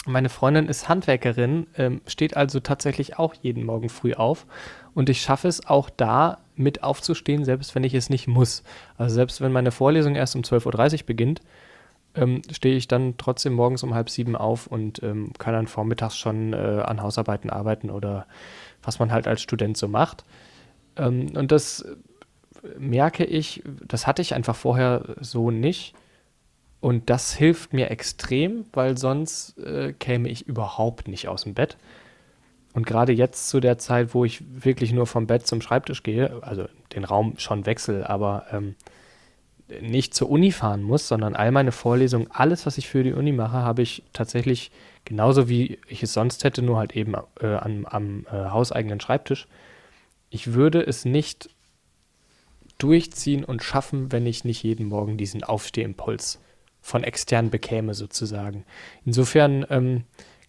[0.05, 4.47] meine Freundin ist Handwerkerin, ähm, steht also tatsächlich auch jeden Morgen früh auf
[4.95, 8.63] und ich schaffe es auch da mit aufzustehen, selbst wenn ich es nicht muss.
[8.97, 11.41] Also selbst wenn meine Vorlesung erst um 12.30 Uhr beginnt,
[12.17, 16.17] ähm, stehe ich dann trotzdem morgens um halb sieben auf und ähm, kann dann vormittags
[16.17, 18.27] schon äh, an Hausarbeiten arbeiten oder
[18.83, 20.25] was man halt als Student so macht.
[20.97, 21.85] Ähm, und das
[22.79, 25.95] merke ich, das hatte ich einfach vorher so nicht.
[26.81, 31.77] Und das hilft mir extrem, weil sonst äh, käme ich überhaupt nicht aus dem Bett.
[32.75, 36.43] Und gerade jetzt zu der Zeit, wo ich wirklich nur vom Bett zum Schreibtisch gehe,
[36.43, 38.75] also den Raum schon wechsle, aber ähm,
[39.81, 43.33] nicht zur Uni fahren muss, sondern all meine Vorlesungen, alles, was ich für die Uni
[43.33, 44.71] mache, habe ich tatsächlich
[45.05, 49.47] genauso wie ich es sonst hätte, nur halt eben äh, am, am äh, hauseigenen Schreibtisch.
[50.31, 51.51] Ich würde es nicht
[52.79, 56.41] durchziehen und schaffen, wenn ich nicht jeden Morgen diesen Aufstehimpuls
[56.81, 58.65] von extern bekäme, sozusagen.
[59.05, 60.05] Insofern ähm,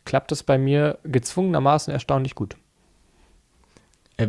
[0.06, 2.58] klappt es bei mir gezwungenermaßen erstaunlich gut.
[4.18, 4.28] Äh,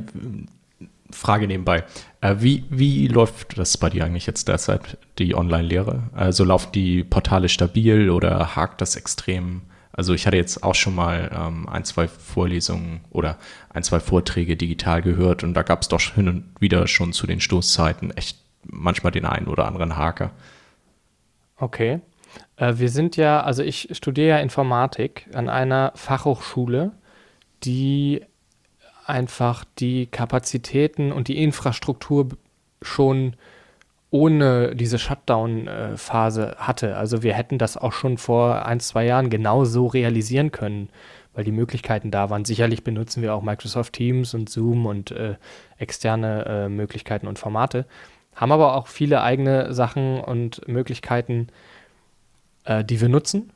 [1.11, 1.85] Frage nebenbei.
[2.21, 6.05] Äh, wie, wie läuft das bei dir eigentlich jetzt derzeit, die Online-Lehre?
[6.15, 9.63] Also laufen die Portale stabil oder hakt das extrem?
[9.93, 13.37] Also ich hatte jetzt auch schon mal ähm, ein, zwei Vorlesungen oder
[13.71, 17.27] ein, zwei Vorträge digital gehört und da gab es doch hin und wieder schon zu
[17.27, 20.31] den Stoßzeiten echt manchmal den einen oder anderen Haker.
[21.57, 22.01] Okay.
[22.57, 26.93] Äh, wir sind ja, also ich studiere ja Informatik an einer Fachhochschule,
[27.65, 28.23] die
[29.09, 32.29] einfach die Kapazitäten und die Infrastruktur
[32.83, 33.35] schon
[34.11, 36.97] ohne diese Shutdown-Phase hatte.
[36.97, 40.89] Also wir hätten das auch schon vor ein, zwei Jahren genau so realisieren können,
[41.35, 42.45] weil die Möglichkeiten da waren.
[42.45, 45.37] Sicherlich benutzen wir auch Microsoft Teams und Zoom und äh,
[45.79, 47.85] externe äh, Möglichkeiten und Formate,
[48.35, 51.49] haben aber auch viele eigene Sachen und Möglichkeiten,
[52.65, 53.53] äh, die wir nutzen.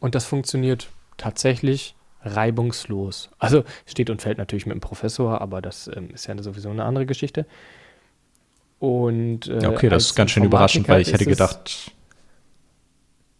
[0.00, 1.95] Und das funktioniert tatsächlich
[2.26, 3.30] reibungslos.
[3.38, 6.84] Also steht und fällt natürlich mit dem Professor, aber das ähm, ist ja sowieso eine
[6.84, 7.46] andere Geschichte.
[8.78, 11.92] Und äh, ja, okay, das ist ganz schön überraschend, weil ich hätte gedacht,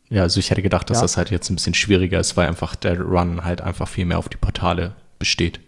[0.08, 1.02] ja, also ich hätte gedacht, dass ja.
[1.02, 4.18] das halt jetzt ein bisschen schwieriger ist, weil einfach der Run halt einfach viel mehr
[4.18, 5.60] auf die Portale besteht.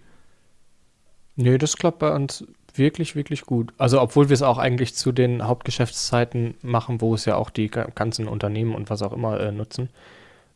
[1.37, 3.73] Nee, das klappt bei uns wirklich, wirklich gut.
[3.79, 7.69] Also obwohl wir es auch eigentlich zu den Hauptgeschäftszeiten machen, wo es ja auch die
[7.69, 9.89] ganzen Unternehmen und was auch immer äh, nutzen,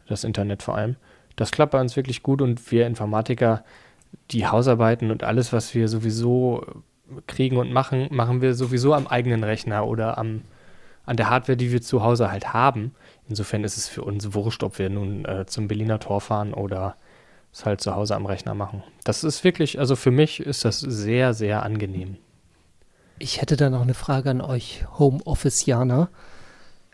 [0.08, 0.96] das Internet vor allem.
[1.36, 3.64] Das klappt bei uns wirklich gut und wir Informatiker,
[4.30, 6.64] die Hausarbeiten und alles, was wir sowieso
[7.26, 10.42] kriegen und machen, machen wir sowieso am eigenen Rechner oder am,
[11.04, 12.94] an der Hardware, die wir zu Hause halt haben.
[13.28, 16.96] Insofern ist es für uns wurscht, ob wir nun äh, zum Berliner Tor fahren oder
[17.52, 18.82] es halt zu Hause am Rechner machen.
[19.04, 22.16] Das ist wirklich, also für mich ist das sehr, sehr angenehm.
[23.18, 26.08] Ich hätte da noch eine Frage an euch Homeoffice-Janer.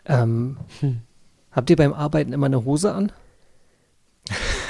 [0.05, 1.01] Ähm, hm.
[1.51, 3.11] Habt ihr beim Arbeiten immer eine Hose an?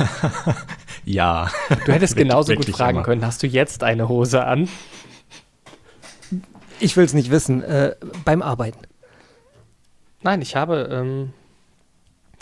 [1.06, 1.50] ja.
[1.86, 3.06] Du hättest genauso gut fragen immer.
[3.06, 4.70] können, hast du jetzt eine Hose an?
[6.80, 7.62] Ich will es nicht wissen.
[7.64, 8.80] Äh, beim Arbeiten.
[10.22, 11.34] Nein, ich habe ähm,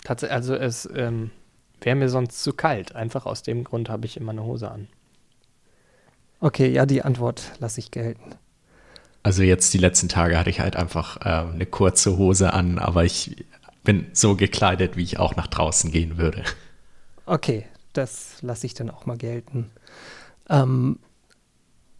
[0.04, 1.30] tatsächlich, also es ähm,
[1.80, 2.94] wäre mir sonst zu kalt.
[2.94, 4.88] Einfach aus dem Grund habe ich immer eine Hose an.
[6.40, 8.36] Okay, ja, die Antwort lasse ich gelten.
[9.22, 13.04] Also jetzt die letzten Tage hatte ich halt einfach äh, eine kurze Hose an, aber
[13.04, 13.44] ich
[13.82, 16.44] bin so gekleidet, wie ich auch nach draußen gehen würde.
[17.28, 19.70] Okay, das lasse ich dann auch mal gelten.
[20.48, 20.98] Ähm,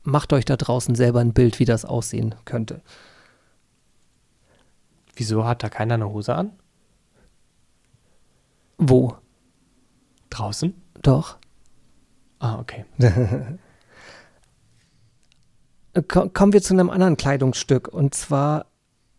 [0.02, 2.80] macht euch da draußen selber ein Bild, wie das aussehen könnte.
[5.14, 6.52] Wieso hat da keiner eine Hose an?
[8.78, 9.16] Wo?
[10.30, 10.72] Draußen?
[11.02, 11.36] Doch.
[12.38, 12.86] Ah, okay.
[16.08, 17.88] Kommen wir zu einem anderen Kleidungsstück.
[17.88, 18.64] Und zwar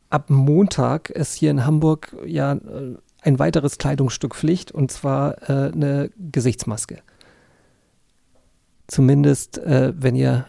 [0.10, 5.72] ab Montag ist hier in Hamburg ja äh, ein weiteres Kleidungsstück Pflicht, und zwar äh,
[5.72, 7.02] eine Gesichtsmaske.
[8.88, 10.46] Zumindest, äh, wenn ihr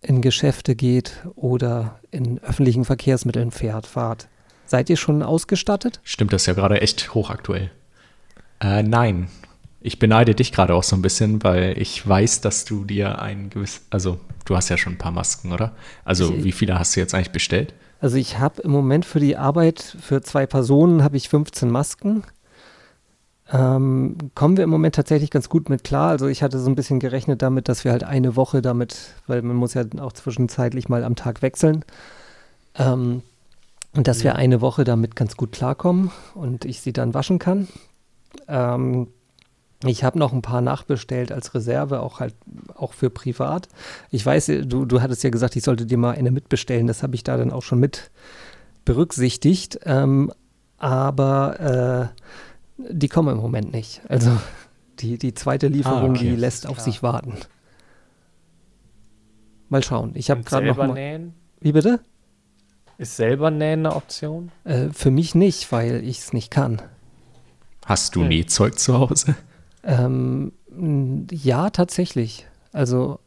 [0.00, 4.28] in Geschäfte geht oder in öffentlichen Verkehrsmitteln fährt, fahrt.
[4.66, 6.00] Seid ihr schon ausgestattet?
[6.02, 7.70] Stimmt, das ist ja gerade echt hochaktuell.
[8.60, 9.28] Äh, nein.
[9.84, 13.50] Ich beneide dich gerade auch so ein bisschen, weil ich weiß, dass du dir ein
[13.50, 15.74] gewisses, also du hast ja schon ein paar Masken, oder?
[16.04, 17.74] Also ich, wie viele hast du jetzt eigentlich bestellt?
[18.02, 22.24] Also ich habe im Moment für die Arbeit für zwei Personen habe ich 15 Masken.
[23.52, 26.10] Ähm, kommen wir im Moment tatsächlich ganz gut mit klar.
[26.10, 29.40] Also ich hatte so ein bisschen gerechnet damit, dass wir halt eine Woche damit, weil
[29.42, 31.84] man muss ja auch zwischenzeitlich mal am Tag wechseln.
[32.74, 33.22] Ähm,
[33.94, 34.32] und dass ja.
[34.32, 37.68] wir eine Woche damit ganz gut klarkommen und ich sie dann waschen kann.
[38.48, 39.06] Ähm,
[39.84, 42.34] ich habe noch ein paar nachbestellt als Reserve, auch halt
[42.74, 43.68] auch für privat.
[44.10, 46.86] Ich weiß, du, du hattest ja gesagt, ich sollte dir mal eine mitbestellen.
[46.86, 48.10] Das habe ich da dann auch schon mit
[48.84, 49.80] berücksichtigt.
[49.84, 50.32] Ähm,
[50.78, 52.22] aber äh,
[52.90, 54.02] die kommen im Moment nicht.
[54.08, 54.30] Also
[54.98, 56.30] die, die zweite Lieferung, ah, okay.
[56.30, 57.34] die lässt auf sich warten.
[59.68, 60.12] Mal schauen.
[60.14, 60.92] Ich habe gerade noch mal.
[60.92, 61.34] Nähen?
[61.60, 62.00] Wie bitte?
[62.98, 64.52] Ist selber nähen eine Option?
[64.64, 66.82] Äh, für mich nicht, weil ich es nicht kann.
[67.86, 68.28] Hast du hm.
[68.28, 69.34] Nähzeug zu Hause?
[69.82, 70.52] Ähm,
[71.30, 72.46] ja, tatsächlich.
[72.72, 73.18] Also,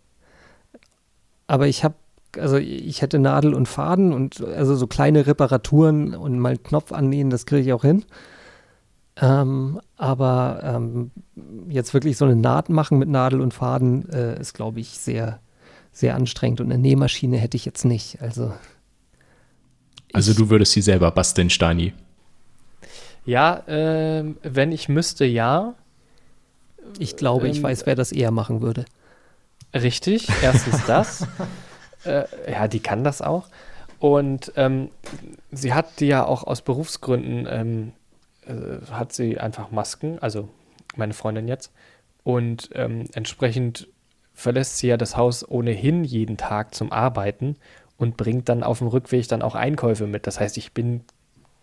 [1.47, 1.95] aber ich habe,
[2.37, 6.91] also ich hätte Nadel und Faden und also so kleine Reparaturen und mal einen Knopf
[6.91, 8.05] annähen, das kriege ich auch hin.
[9.17, 11.11] Ähm, aber ähm,
[11.69, 15.39] jetzt wirklich so eine Naht machen mit Nadel und Faden äh, ist, glaube ich, sehr,
[15.93, 16.59] sehr anstrengend.
[16.59, 18.21] Und eine Nähmaschine hätte ich jetzt nicht.
[18.21, 18.51] Also
[20.15, 21.91] also du würdest sie selber basteln, Steini?
[23.25, 25.73] Ja, äh, wenn ich müsste, ja.
[26.99, 28.85] Ich glaube, ähm, ich weiß, wer das eher machen würde.
[29.73, 31.27] Richtig, erstens das.
[32.05, 33.47] äh, ja, die kann das auch.
[33.99, 34.89] Und ähm,
[35.51, 37.91] sie hat die ja auch aus Berufsgründen, ähm,
[38.45, 40.49] äh, hat sie einfach Masken, also
[40.95, 41.71] meine Freundin jetzt.
[42.23, 43.87] Und ähm, entsprechend
[44.33, 47.55] verlässt sie ja das Haus ohnehin jeden Tag zum Arbeiten
[47.97, 50.27] und bringt dann auf dem Rückweg dann auch Einkäufe mit.
[50.27, 51.01] Das heißt, ich bin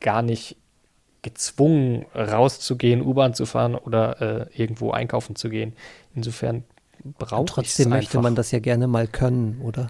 [0.01, 0.57] gar nicht
[1.23, 5.73] gezwungen, rauszugehen, U-Bahn zu fahren oder äh, irgendwo einkaufen zu gehen.
[6.15, 6.65] Insofern
[7.19, 9.89] brauche ich Trotzdem möchte man das ja gerne mal können, oder?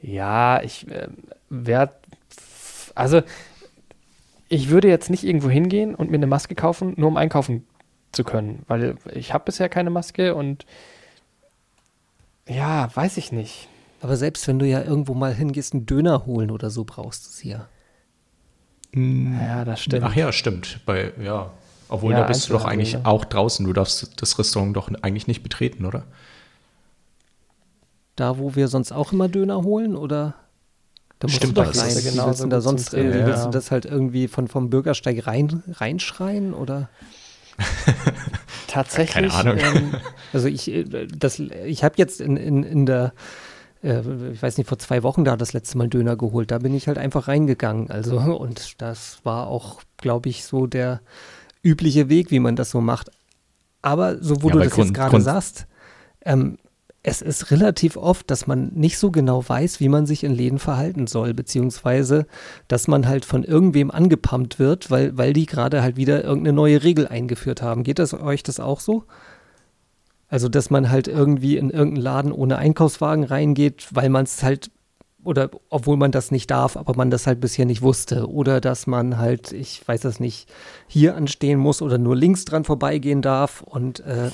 [0.00, 1.08] Ja, ich äh,
[1.50, 1.94] werde,
[2.94, 3.22] also
[4.48, 7.66] ich würde jetzt nicht irgendwo hingehen und mir eine Maske kaufen, nur um einkaufen
[8.12, 10.66] zu können, weil ich habe bisher keine Maske und
[12.46, 13.68] ja, weiß ich nicht.
[14.00, 17.30] Aber selbst wenn du ja irgendwo mal hingehst, einen Döner holen oder so, brauchst du
[17.30, 17.68] es hier.
[18.94, 20.04] Ja, das stimmt.
[20.04, 20.80] Ach ja, stimmt.
[20.86, 21.50] Bei, ja.
[21.88, 23.66] Obwohl, Ja, da bist du doch eigentlich auch draußen.
[23.66, 26.04] Du darfst das Restaurant doch eigentlich nicht betreten, oder?
[28.16, 30.34] Da, wo wir sonst auch immer Döner holen, oder?
[31.18, 31.88] Da musst Stimmt, du doch ist rein.
[31.88, 33.26] es Wie genauso willst du da sonst irgendwie, ja.
[33.26, 36.88] willst du das halt irgendwie von, vom Bürgersteig rein, reinschreien, oder?
[38.66, 39.30] Tatsächlich.
[39.32, 39.58] Keine Ahnung.
[39.58, 39.94] Ähm,
[40.32, 43.12] Also ich, äh, das, ich habe jetzt in, in, in der,
[43.84, 46.50] äh, ich weiß nicht, vor zwei Wochen da das letzte Mal Döner geholt.
[46.50, 47.90] Da bin ich halt einfach reingegangen.
[47.90, 51.00] Also, und das war auch, glaube ich, so der
[51.62, 53.10] übliche Weg, wie man das so macht.
[53.82, 55.66] Aber so, wo Ja, du das Grund- jetzt gerade sagst,
[56.24, 56.58] ähm,
[57.06, 60.58] es ist relativ oft, dass man nicht so genau weiß, wie man sich in Läden
[60.58, 62.26] verhalten soll, beziehungsweise,
[62.66, 66.82] dass man halt von irgendwem angepumpt wird, weil, weil die gerade halt wieder irgendeine neue
[66.82, 67.84] Regel eingeführt haben.
[67.84, 69.04] Geht das euch das auch so?
[70.28, 74.70] Also, dass man halt irgendwie in irgendeinen Laden ohne Einkaufswagen reingeht, weil man es halt,
[75.22, 78.28] oder obwohl man das nicht darf, aber man das halt bisher nicht wusste.
[78.28, 80.48] Oder dass man halt, ich weiß das nicht,
[80.86, 84.30] hier anstehen muss oder nur links dran vorbeigehen darf und äh,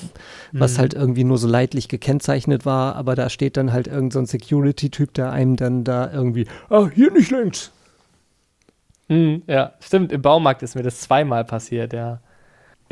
[0.51, 4.19] was halt irgendwie nur so leidlich gekennzeichnet war, aber da steht dann halt irgend so
[4.19, 7.71] ein Security-Typ, der einem dann da irgendwie, ah, hier nicht links.
[9.07, 10.11] hm, ja, stimmt.
[10.11, 12.21] Im Baumarkt ist mir das zweimal passiert, ja.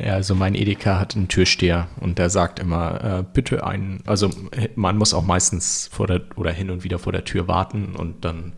[0.05, 4.29] Ja, also mein Edeka hat einen Türsteher und der sagt immer, äh, bitte einen, also
[4.51, 7.95] äh, man muss auch meistens vor der oder hin und wieder vor der Tür warten
[7.95, 8.53] und dann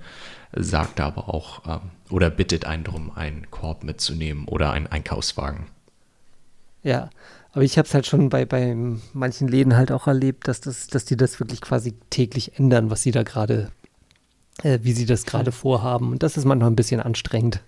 [0.54, 5.68] sagt er aber auch ähm, oder bittet einen darum, einen Korb mitzunehmen oder einen Einkaufswagen.
[6.84, 7.10] Ja,
[7.54, 8.76] aber ich habe es halt schon bei, bei
[9.14, 13.02] manchen Läden halt auch erlebt, dass, das, dass die das wirklich quasi täglich ändern, was
[13.02, 13.72] sie da gerade,
[14.64, 16.12] äh, wie sie das gerade vorhaben.
[16.12, 17.62] Und das ist manchmal ein bisschen anstrengend.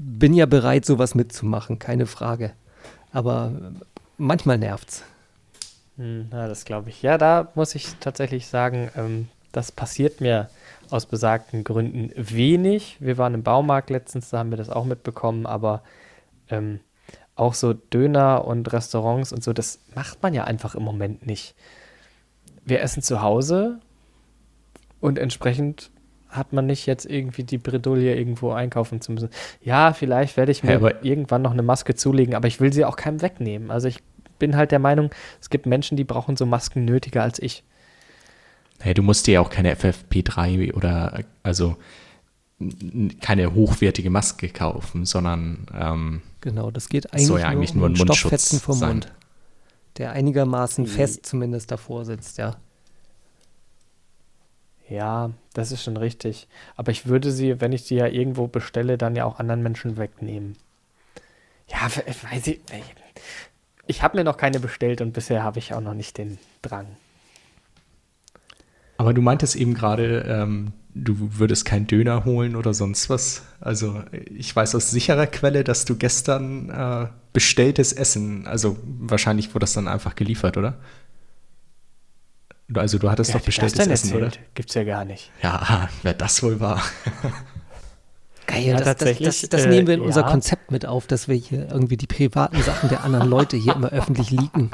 [0.00, 2.52] Bin ja bereit, sowas mitzumachen, keine Frage.
[3.12, 3.72] Aber
[4.16, 5.02] manchmal nervt's.
[5.96, 7.02] Hm, das glaube ich.
[7.02, 10.48] Ja, da muss ich tatsächlich sagen, ähm, das passiert mir
[10.88, 12.96] aus besagten Gründen wenig.
[13.00, 15.82] Wir waren im Baumarkt letztens, da haben wir das auch mitbekommen, aber
[16.48, 16.78] ähm,
[17.34, 21.56] auch so Döner und Restaurants und so, das macht man ja einfach im Moment nicht.
[22.64, 23.80] Wir essen zu Hause
[25.00, 25.90] und entsprechend
[26.28, 29.30] hat man nicht jetzt irgendwie die Bredouille irgendwo einkaufen zu müssen.
[29.62, 32.72] Ja, vielleicht werde ich mir Ja, aber- irgendwann noch eine Maske zulegen, aber ich will
[32.72, 33.70] sie auch keinem wegnehmen.
[33.70, 33.98] Also ich
[34.38, 35.10] bin halt der Meinung,
[35.40, 37.64] es gibt Menschen, die brauchen so Masken nötiger als ich.
[38.80, 41.76] Hey, du musst dir ja auch keine FFP3 oder also
[43.20, 47.88] keine hochwertige Maske kaufen, sondern ähm, Genau, das geht eigentlich, soll ja eigentlich nur nur
[47.88, 48.88] ein einen Mundschutz Stofffetzen vom sein.
[48.90, 49.12] Mund,
[49.96, 52.56] der einigermaßen fest zumindest davor sitzt, ja.
[54.88, 56.48] Ja, das ist schon richtig.
[56.76, 59.96] Aber ich würde sie, wenn ich sie ja irgendwo bestelle, dann ja auch anderen Menschen
[59.96, 60.56] wegnehmen.
[61.68, 62.60] Ja, we- weiß ich.
[63.88, 66.86] Ich habe mir noch keine bestellt und bisher habe ich auch noch nicht den Drang.
[68.96, 73.42] Aber du meintest eben gerade, ähm, du würdest keinen Döner holen oder sonst was.
[73.60, 74.02] Also
[74.34, 79.74] ich weiß aus sicherer Quelle, dass du gestern äh, bestelltes Essen, also wahrscheinlich wurde das
[79.74, 80.78] dann einfach geliefert, oder?
[82.74, 84.30] Also du hattest doch bestelltes Essen, oder?
[84.54, 85.30] Gibt's ja gar nicht.
[85.42, 86.82] Ja, wer das wohl war.
[88.46, 90.28] Geil, Ja, das, das, tatsächlich, das, das äh, nehmen wir in unser ja.
[90.30, 93.88] Konzept mit auf, dass wir hier irgendwie die privaten Sachen der anderen Leute hier immer
[93.90, 94.70] öffentlich leaken.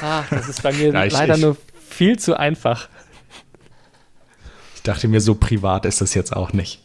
[0.00, 1.56] Ach, das ist bei mir Ja, ich- leider ich- nur
[1.88, 2.88] viel zu einfach.
[4.74, 6.80] Ich dachte mir, so privat ist das jetzt auch nicht.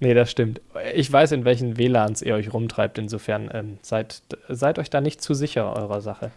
[0.00, 0.60] Nee, das stimmt.
[0.94, 2.96] Ich weiß, in welchen WLANs ihr euch rumtreibt.
[2.96, 6.30] Insofern ähm, seid, seid euch da nicht zu sicher eurer Sache.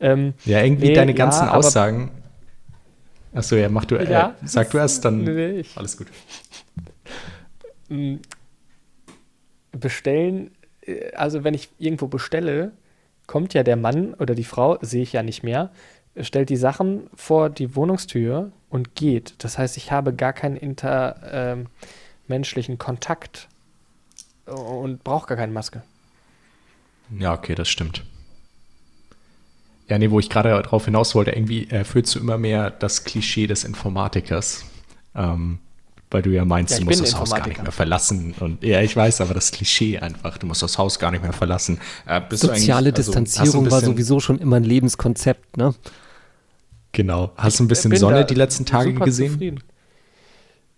[0.00, 2.10] Ähm, Ja, irgendwie Nee, deine ja, ganzen aber- Aussagen.
[3.34, 4.34] Achso, ja, mach du, äh, Ja.
[4.44, 6.06] sag du erst, dann nee, ich, alles gut.
[7.90, 8.20] m,
[9.72, 10.50] bestellen,
[10.86, 12.72] äh, also wenn ich irgendwo bestelle,
[13.26, 15.70] kommt ja der Mann oder die Frau, sehe ich ja nicht mehr,
[16.20, 19.34] stellt die Sachen vor die Wohnungstür und geht.
[19.38, 23.48] Das heißt, ich habe gar keinen intermenschlichen Kontakt
[24.46, 25.82] und brauche gar keine Maske.
[27.18, 28.02] Ja, okay, das stimmt.
[29.88, 33.46] Ja, nee, wo ich gerade drauf hinaus wollte, irgendwie erfüllst du immer mehr das Klischee
[33.46, 34.64] des Informatikers.
[35.14, 35.60] Ähm,
[36.10, 38.34] weil du ja meinst, Ja, ich du musst das Haus gar nicht mehr verlassen.
[38.38, 41.32] Und ja, ich weiß, aber das Klischee einfach, du musst das Haus gar nicht mehr
[41.32, 41.80] verlassen.
[42.06, 45.74] Äh, Soziale also, Distanzierung war sowieso schon immer ein Lebenskonzept, ne?
[46.92, 47.32] Genau.
[47.36, 49.32] Hast du ein bisschen Sonne die letzten Tage super gesehen?
[49.32, 49.62] zufrieden.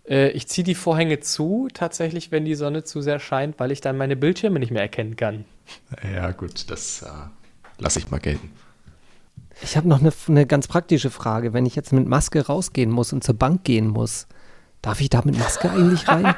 [0.08, 3.80] Äh, ich ziehe die Vorhänge zu, tatsächlich, wenn die Sonne zu sehr scheint, weil ich
[3.80, 5.44] dann meine Bildschirme nicht mehr erkennen kann.
[6.14, 7.06] Ja, gut, das äh,
[7.78, 8.50] lasse ich mal gelten.
[9.62, 11.52] Ich habe noch eine, eine ganz praktische Frage.
[11.52, 14.26] Wenn ich jetzt mit Maske rausgehen muss und zur Bank gehen muss,
[14.82, 16.34] darf ich da mit Maske eigentlich rein?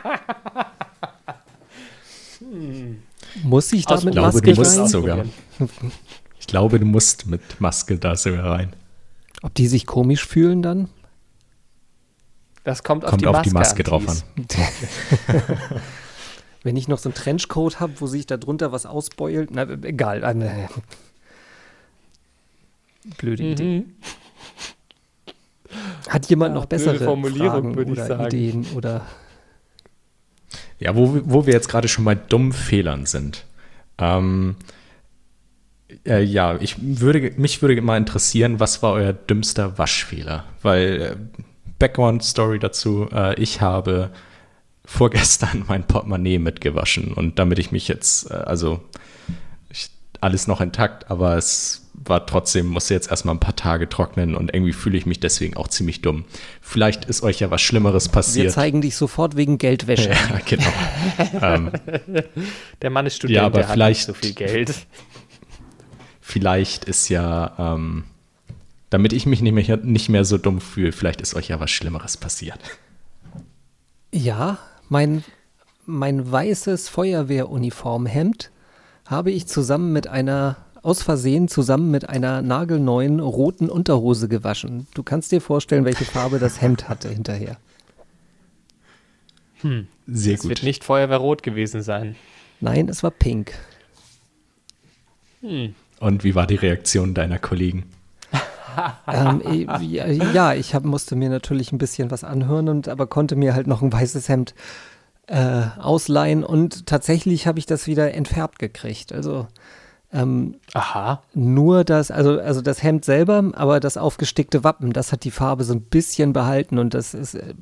[3.45, 4.89] Muss ich da Aus- mit Ich glaube, Maske du musst rein?
[4.89, 5.25] sogar.
[6.39, 8.73] Ich glaube, du musst mit Maske da sogar rein.
[9.43, 10.89] Ob die sich komisch fühlen dann?
[12.65, 14.23] Das kommt auf, Kommt die, auf Maske die Maske drauf an.
[16.63, 20.23] Wenn ich noch so einen Trenchcoat habe, wo sich da drunter was ausbeult, na, egal.
[23.19, 23.81] Blöde Idee.
[23.81, 23.85] Mhm.
[26.09, 28.25] Hat jemand Ja, noch bessere Formulierung, Fragen würde ich oder sagen.
[28.27, 29.07] Ideen oder
[30.79, 33.45] Ja, wo, wir- wo wir jetzt gerade schon bei dummen Fehlern sind.
[33.99, 34.57] Ähm,
[36.07, 40.45] äh, ja, ich würde, mich würde mal interessieren, was war euer dümmster Waschfehler?
[40.63, 41.17] Weil, äh,
[41.79, 44.11] Background-Story dazu, äh, ich habe
[44.85, 48.81] vorgestern mein Portemonnaie mitgewaschen und damit ich mich jetzt, äh, also
[50.21, 54.55] alles noch intakt, aber es war trotzdem, musste jetzt erstmal ein paar Tage trocknen und
[54.55, 56.25] irgendwie fühle ich mich deswegen auch ziemlich dumm.
[56.63, 58.53] Vielleicht ist euch ja was Schlimmeres wir passiert.
[58.53, 60.11] zeigen dich sofort wegen Geldwäsche.
[60.11, 61.43] Ja, genau.
[61.43, 61.73] ähm,
[62.83, 64.75] Der Mann ist Student, Ja, aber der hat vielleicht- nicht so viel Geld.
[66.21, 68.05] vielleicht ist ja, ähm,
[68.89, 71.71] damit ich mich nicht mehr, nicht mehr so dumm fühle, vielleicht ist euch ja was
[71.71, 72.59] Schlimmeres passiert.
[74.13, 75.23] Ja, mein,
[75.87, 78.51] mein weißes Feuerwehruniformhemd
[79.11, 84.87] habe ich zusammen mit einer, aus Versehen zusammen mit einer nagelneuen roten Unterhose gewaschen.
[84.95, 87.57] Du kannst dir vorstellen, welche Farbe das Hemd hatte hinterher.
[90.07, 90.49] Sehr Es gut.
[90.49, 92.15] wird nicht Feuerwehrrot gewesen sein.
[92.61, 93.53] Nein, es war pink.
[95.43, 97.85] Und wie war die Reaktion deiner Kollegen?
[99.09, 99.43] ähm,
[99.81, 103.55] ja, ja, ich hab, musste mir natürlich ein bisschen was anhören und aber konnte mir
[103.55, 104.55] halt noch ein weißes Hemd
[105.31, 109.13] äh, ausleihen und tatsächlich habe ich das wieder entfärbt gekriegt.
[109.13, 109.47] Also
[110.13, 111.23] ähm, Aha.
[111.35, 115.63] nur das, also, also das Hemd selber, aber das aufgestickte Wappen, das hat die Farbe
[115.63, 117.55] so ein bisschen behalten und das ist, äh,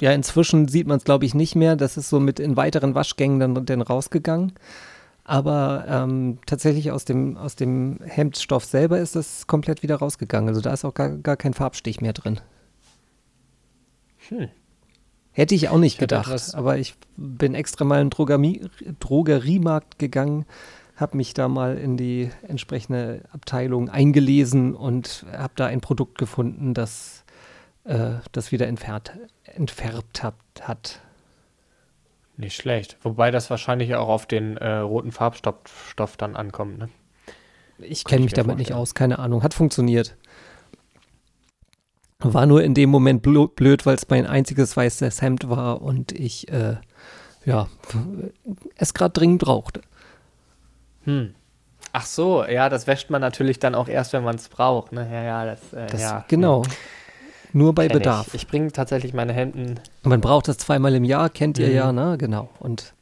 [0.00, 1.76] ja, inzwischen sieht man es, glaube ich, nicht mehr.
[1.76, 4.54] Das ist so mit in weiteren Waschgängen dann, dann rausgegangen.
[5.24, 10.48] Aber ähm, tatsächlich aus dem, aus dem Hemdstoff selber ist das komplett wieder rausgegangen.
[10.48, 12.40] Also da ist auch gar, gar kein Farbstich mehr drin.
[14.30, 14.48] Hm.
[15.40, 18.60] Hätte ich auch nicht Ich gedacht, aber ich bin extra mal in den Drogerie,
[19.00, 20.44] Drogeriemarkt gegangen,
[20.96, 26.74] habe mich da mal in die entsprechende Abteilung eingelesen und habe da ein Produkt gefunden,
[26.74, 27.24] das
[27.84, 29.12] äh, das wieder entfernt,
[29.44, 31.00] entfärbt hat, hat.
[32.36, 32.98] Nicht schlecht.
[33.02, 35.56] Wobei das wahrscheinlich auch auf den äh, roten Farbstoff
[35.88, 36.78] Stoff dann ankommt.
[36.78, 36.90] Ne?
[37.78, 38.82] Ich kenne ich mich damit nicht vorstellen.
[38.82, 39.42] aus, keine Ahnung.
[39.42, 40.16] Hat funktioniert.
[42.20, 46.48] War nur in dem Moment blöd, weil es mein einziges weißes Hemd war und ich,
[46.52, 46.76] äh,
[47.44, 47.68] ja,
[48.76, 49.80] es gerade dringend brauchte.
[51.04, 51.34] Hm.
[51.92, 54.92] Ach so, ja, das wäscht man natürlich dann auch erst, wenn man es braucht.
[54.92, 55.08] Ne?
[55.10, 56.24] Ja, ja, das, äh, Das, ja.
[56.28, 56.62] Genau.
[57.52, 58.28] Nur bei Kenn Bedarf.
[58.28, 61.74] Ich, ich bringe tatsächlich meine Hemden, Man braucht das zweimal im Jahr, kennt ihr Mhm.
[61.74, 62.16] ja, ne?
[62.16, 62.48] Genau.
[62.60, 62.92] Und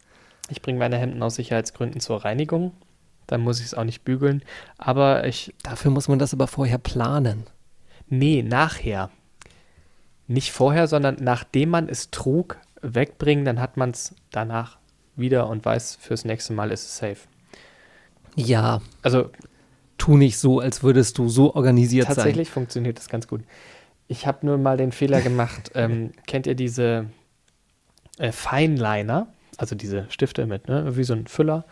[0.48, 2.72] ich bringe meine Hemden aus Sicherheitsgründen zur Reinigung.
[3.26, 4.42] Dann muss ich es auch nicht bügeln.
[4.78, 7.44] Aber ich, dafür muss man das aber vorher planen.
[8.08, 9.10] Nee, nachher.
[10.26, 14.78] Nicht vorher, sondern nachdem man es trug, wegbringen, dann hat man es danach
[15.16, 17.18] wieder und weiß, fürs nächste Mal ist es safe.
[18.36, 19.30] Ja, Also
[19.96, 23.42] tu nicht so, als würdest du so organisiert Tatsächlich funktioniert das ganz gut.
[24.06, 25.72] Ich habe nur mal den Fehler gemacht.
[25.74, 27.06] ähm, kennt ihr diese
[28.18, 29.26] äh, Fineliner?
[29.56, 30.96] Also diese Stifte mit, ne?
[30.96, 31.64] Wie so ein Füller,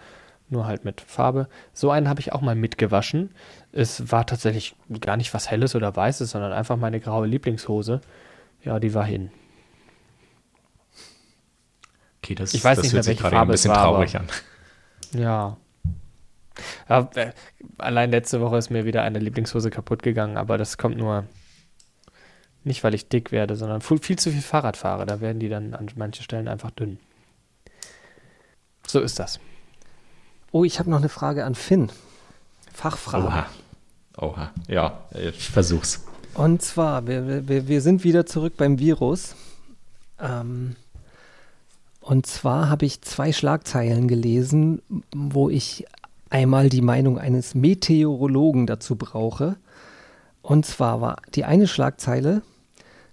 [0.48, 1.48] nur halt mit Farbe.
[1.72, 3.30] So einen habe ich auch mal mitgewaschen.
[3.72, 8.00] Es war tatsächlich gar nicht was Helles oder Weißes, sondern einfach meine graue Lieblingshose.
[8.62, 9.30] Ja, die war hin.
[12.22, 13.74] Okay, das, Ich weiß das nicht hört mehr, sich welche gerade ein Farbe es bisschen
[13.74, 14.26] war, traurig an.
[15.12, 15.56] Ja.
[16.88, 17.32] ja äh,
[17.78, 21.24] allein letzte Woche ist mir wieder eine Lieblingshose kaputt gegangen, aber das kommt nur
[22.64, 25.06] nicht, weil ich dick werde, sondern viel, viel zu viel Fahrrad fahre.
[25.06, 26.98] Da werden die dann an manchen Stellen einfach dünn.
[28.86, 29.38] So ist das.
[30.52, 31.90] Oh, ich habe noch eine Frage an Finn.
[32.72, 33.26] Fachfrage.
[33.26, 33.46] Oha.
[34.18, 34.50] Oha.
[34.68, 36.04] Ja, ich versuch's.
[36.34, 39.34] Und zwar, wir, wir, wir sind wieder zurück beim Virus.
[40.20, 40.76] Ähm,
[42.00, 44.82] und zwar habe ich zwei Schlagzeilen gelesen,
[45.14, 45.86] wo ich
[46.30, 49.56] einmal die Meinung eines Meteorologen dazu brauche.
[50.42, 52.42] Und zwar war die eine Schlagzeile,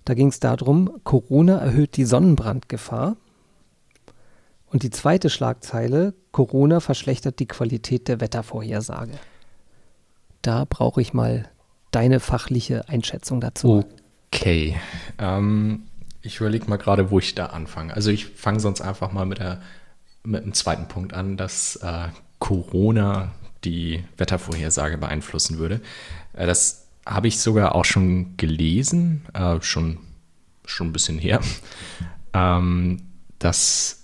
[0.05, 3.15] da ging es darum, Corona erhöht die Sonnenbrandgefahr.
[4.73, 9.13] Und die zweite Schlagzeile, Corona verschlechtert die Qualität der Wettervorhersage.
[10.41, 11.47] Da brauche ich mal
[11.91, 13.85] deine fachliche Einschätzung dazu.
[14.33, 14.75] Okay.
[15.19, 15.83] Ähm,
[16.23, 17.93] ich überlege mal gerade, wo ich da anfange.
[17.93, 19.61] Also ich fange sonst einfach mal mit, der,
[20.23, 22.07] mit dem zweiten Punkt an, dass äh,
[22.39, 23.31] Corona
[23.63, 25.81] die Wettervorhersage beeinflussen würde.
[26.33, 29.99] Äh, das habe ich sogar auch schon gelesen, äh, schon,
[30.65, 31.41] schon ein bisschen her,
[32.33, 33.03] ähm,
[33.37, 34.02] dass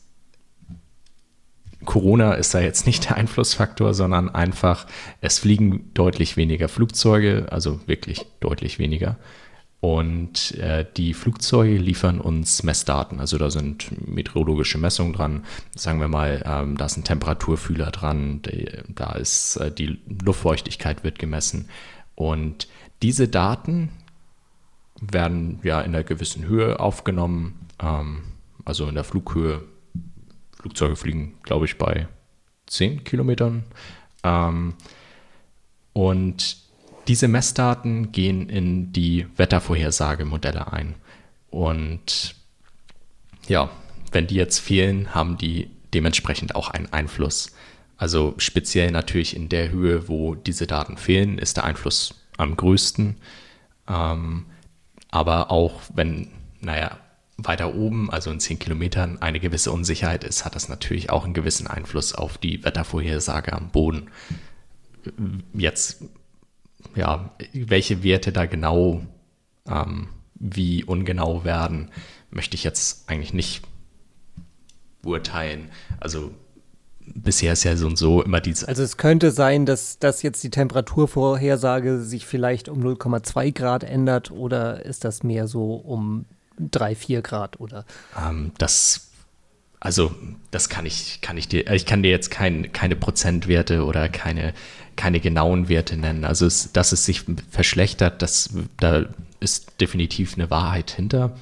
[1.86, 4.86] Corona ist da jetzt nicht der Einflussfaktor, sondern einfach,
[5.21, 9.17] es fliegen deutlich weniger Flugzeuge, also wirklich deutlich weniger.
[9.82, 13.21] Und äh, die Flugzeuge liefern uns Messdaten.
[13.21, 15.45] Also da sind meteorologische Messungen dran.
[15.73, 21.05] Sagen wir mal, ähm, da ist ein Temperaturfühler dran, die, da ist äh, die Luftfeuchtigkeit
[21.05, 21.69] wird gemessen.
[22.15, 22.67] Und
[23.01, 23.89] diese Daten
[24.99, 28.23] werden ja in einer gewissen Höhe aufgenommen, ähm,
[28.65, 29.61] also in der Flughöhe.
[30.60, 32.07] Flugzeuge fliegen, glaube ich, bei
[32.68, 33.64] 10 Kilometern.
[34.24, 34.76] Ähm,
[35.93, 36.57] und
[37.07, 40.95] diese Messdaten gehen in die Wettervorhersagemodelle ein.
[41.49, 42.36] Und
[43.47, 43.70] ja,
[44.12, 47.55] wenn die jetzt fehlen, haben die dementsprechend auch einen Einfluss.
[47.97, 53.18] Also speziell natürlich in der Höhe, wo diese Daten fehlen, ist der Einfluss am größten.
[53.88, 54.45] Ähm,
[55.12, 56.30] aber auch wenn,
[56.62, 56.97] naja,
[57.45, 61.33] weiter oben, also in 10 Kilometern, eine gewisse Unsicherheit ist, hat das natürlich auch einen
[61.33, 64.09] gewissen Einfluss auf die Wettervorhersage am Boden.
[65.53, 66.03] Jetzt
[66.95, 69.01] ja, welche Werte da genau
[69.67, 71.91] ähm, wie ungenau werden,
[72.31, 73.63] möchte ich jetzt eigentlich nicht
[75.01, 75.69] beurteilen.
[75.99, 76.31] Also
[77.05, 78.67] bisher ist ja so und so immer diese.
[78.67, 84.31] Also es könnte sein, dass, dass jetzt die Temperaturvorhersage sich vielleicht um 0,2 Grad ändert
[84.31, 86.25] oder ist das mehr so um
[86.60, 87.86] 3, 4 Grad oder?
[88.18, 89.05] Ähm, das
[89.82, 90.14] also
[90.51, 94.53] das kann ich, kann ich dir, ich kann dir jetzt kein, keine Prozentwerte oder keine
[94.99, 96.26] keine genauen Werte nennen.
[96.26, 99.05] Also, es, dass es sich verschlechtert, das, da
[99.39, 101.38] ist definitiv eine Wahrheit hinter.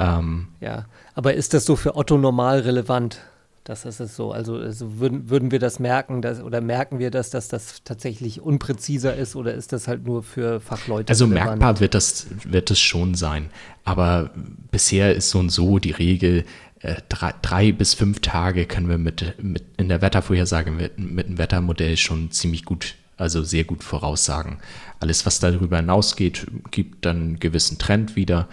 [0.00, 3.20] Ähm, ja, aber ist das so für Otto normal relevant?
[3.64, 4.32] Das ist es so.
[4.32, 8.40] Also, also würden, würden wir das merken, dass, oder merken wir das, dass das tatsächlich
[8.40, 11.10] unpräziser ist oder ist das halt nur für Fachleute?
[11.10, 11.60] Also relevant?
[11.60, 13.50] merkbar wird das, wird es schon sein.
[13.84, 14.30] Aber
[14.70, 16.44] bisher ist so und so die Regel,
[16.80, 21.26] äh, drei, drei, bis fünf Tage können wir mit, mit in der Wettervorhersage mit, mit
[21.26, 24.58] einem Wettermodell schon ziemlich gut, also sehr gut voraussagen.
[25.00, 28.48] Alles, was darüber hinausgeht, gibt dann einen gewissen Trend wieder.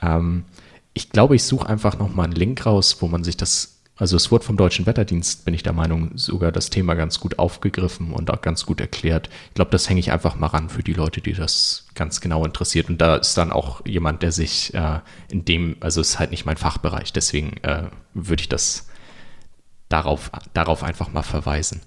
[0.00, 0.44] Ähm,
[0.92, 4.32] ich glaube, ich suche einfach nochmal einen Link raus, wo man sich das also es
[4.32, 8.28] wurde vom Deutschen Wetterdienst, bin ich der Meinung, sogar das Thema ganz gut aufgegriffen und
[8.28, 9.30] auch ganz gut erklärt.
[9.48, 12.44] Ich glaube, das hänge ich einfach mal ran für die Leute, die das ganz genau
[12.44, 12.88] interessiert.
[12.88, 14.98] Und da ist dann auch jemand, der sich äh,
[15.30, 17.84] in dem, also es ist halt nicht mein Fachbereich, deswegen äh,
[18.14, 18.88] würde ich das
[19.88, 21.80] darauf, darauf einfach mal verweisen.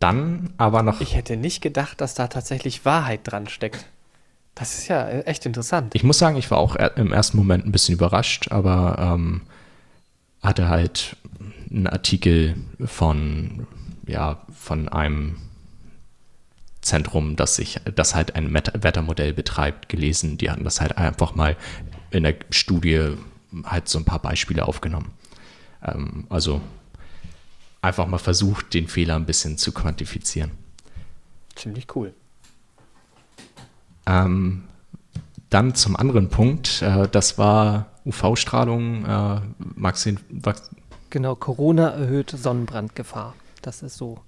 [0.00, 1.00] Dann aber noch.
[1.00, 3.86] Ich hätte nicht gedacht, dass da tatsächlich Wahrheit dran steckt.
[4.56, 5.94] Das ist ja äh, echt interessant.
[5.94, 9.42] Ich muss sagen, ich war auch im ersten Moment ein bisschen überrascht, aber ähm,
[10.42, 11.16] hatte halt
[11.70, 13.66] einen Artikel von,
[14.06, 15.36] ja, von einem
[16.80, 20.38] Zentrum, das sich, das halt ein Wettermodell betreibt, gelesen.
[20.38, 21.56] Die hatten das halt einfach mal
[22.10, 23.16] in der Studie
[23.64, 25.12] halt so ein paar Beispiele aufgenommen.
[25.82, 26.60] Ähm, also
[27.82, 30.52] einfach mal versucht, den Fehler ein bisschen zu quantifizieren.
[31.54, 32.14] Ziemlich cool.
[34.06, 34.64] Ähm,
[35.50, 39.40] dann zum anderen Punkt, äh, das war UV-Strahlung, äh,
[39.76, 40.18] Maxin,
[41.10, 43.34] Genau, Corona erhöht Sonnenbrandgefahr.
[43.62, 44.18] Das ist so.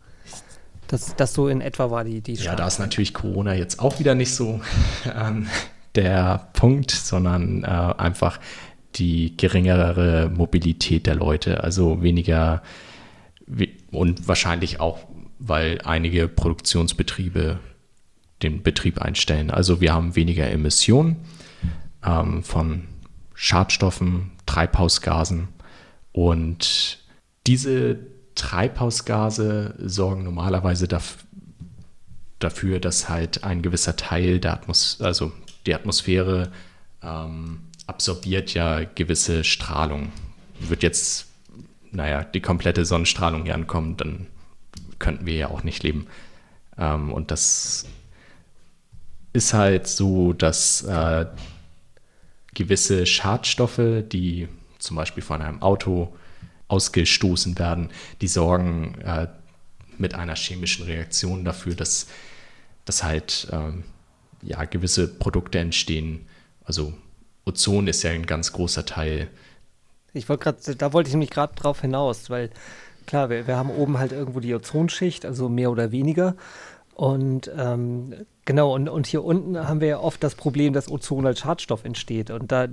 [0.89, 3.99] Das, das so in etwa war die, die Ja, da ist natürlich Corona jetzt auch
[3.99, 4.61] wieder nicht so
[5.07, 5.47] ähm,
[5.95, 8.41] der Punkt, sondern äh, einfach
[8.97, 12.63] die geringere Mobilität der Leute, also weniger
[13.91, 14.99] und wahrscheinlich auch,
[15.39, 17.59] weil einige Produktionsbetriebe
[18.43, 19.51] den Betrieb einstellen.
[19.51, 21.17] Also wir haben weniger Emissionen
[22.05, 22.89] ähm, von
[23.43, 25.49] Schadstoffen, Treibhausgasen.
[26.13, 27.01] Und
[27.49, 27.99] diese
[28.37, 30.87] Treibhausgase sorgen normalerweise
[32.39, 35.33] dafür, dass halt ein gewisser Teil der Atmosphäre, also
[35.67, 36.53] die Atmosphäre
[37.03, 40.13] ähm, absorbiert ja gewisse Strahlung.
[40.61, 41.27] Wird jetzt,
[41.91, 44.29] naja, die komplette Sonnenstrahlung hier ankommen, dann
[45.01, 46.07] könnten wir ja auch nicht leben.
[46.79, 47.87] Ähm, und das
[49.33, 51.27] ist halt so, dass äh,
[52.55, 53.81] gewisse Schadstoffe,
[54.13, 54.49] die
[54.79, 56.15] zum Beispiel von einem Auto
[56.69, 57.91] ausgestoßen werden,
[58.21, 59.29] die sorgen äh,
[59.99, 62.07] mit einer chemischen Reaktion dafür, dass,
[62.85, 63.85] dass halt ähm,
[64.43, 66.27] ja, gewisse Produkte entstehen.
[66.65, 66.93] Also
[67.45, 69.29] Ozon ist ja ein ganz großer Teil.
[70.13, 72.51] Ich wollte gerade, da wollte ich nämlich gerade drauf hinaus, weil
[73.07, 76.37] klar, wir, wir haben oben halt irgendwo die Ozonschicht, also mehr oder weniger.
[76.95, 81.27] Und ähm, genau, und, und hier unten haben wir ja oft das Problem, dass Ozon
[81.27, 82.31] als Schadstoff entsteht.
[82.31, 82.69] Und da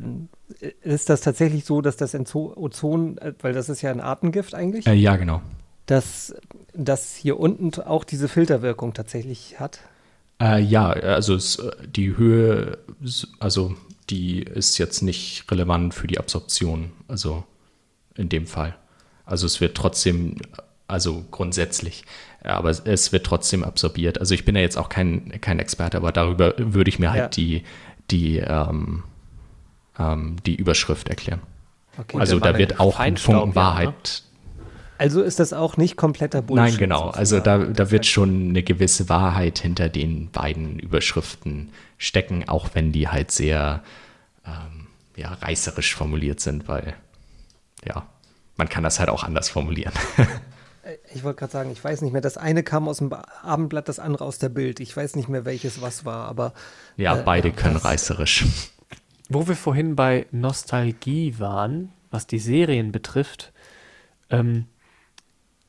[0.82, 4.88] ist das tatsächlich so, dass das Ozon, äh, weil das ist ja ein Atemgift eigentlich.
[4.88, 5.42] Äh, ja, genau.
[5.86, 6.36] Dass
[6.74, 9.80] das hier unten auch diese Filterwirkung tatsächlich hat.
[10.42, 12.78] Äh, ja, also es, die Höhe,
[13.40, 13.76] also
[14.10, 17.44] die ist jetzt nicht relevant für die Absorption, also
[18.16, 18.76] in dem Fall.
[19.26, 20.38] Also es wird trotzdem,
[20.88, 22.04] also grundsätzlich,
[22.44, 24.20] aber es, es wird trotzdem absorbiert.
[24.20, 27.20] Also ich bin ja jetzt auch kein, kein Experte, aber darüber würde ich mir halt
[27.22, 27.28] Ja.
[27.28, 27.64] die,
[28.12, 29.04] die, ähm,
[29.98, 31.42] ähm, die Überschrift erklären.
[31.98, 32.18] Okay.
[32.18, 33.56] also da wird auch ein Funken ja, ne?
[33.56, 34.24] Wahrheit.
[34.98, 36.72] Also ist das auch nicht kompletter Bullshit.
[36.72, 37.10] Nein, genau.
[37.10, 42.92] Also da, da wird schon eine gewisse Wahrheit hinter den beiden Überschriften stecken, auch wenn
[42.92, 43.84] die halt sehr
[44.46, 46.96] ähm, ja, reißerisch formuliert sind, weil
[47.86, 48.08] ja,
[48.58, 49.94] man kann das halt auch anders formulieren.
[51.14, 52.22] Ich wollte gerade sagen, ich weiß nicht mehr.
[52.22, 54.80] Das eine kam aus dem Abendblatt, das andere aus der Bild.
[54.80, 56.54] Ich weiß nicht mehr, welches was war, aber
[56.98, 58.46] ja, Äh, beide können das- reißerisch.
[59.30, 63.52] Wo wir vorhin bei Nostalgie waren, was die Serien betrifft,
[64.30, 64.66] ähm,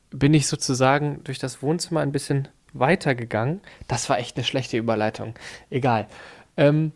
[0.09, 3.61] bin ich sozusagen durch das Wohnzimmer ein bisschen weitergegangen.
[3.87, 5.35] Das war echt eine schlechte Überleitung.
[5.69, 6.07] Egal.
[6.57, 6.91] Ähm,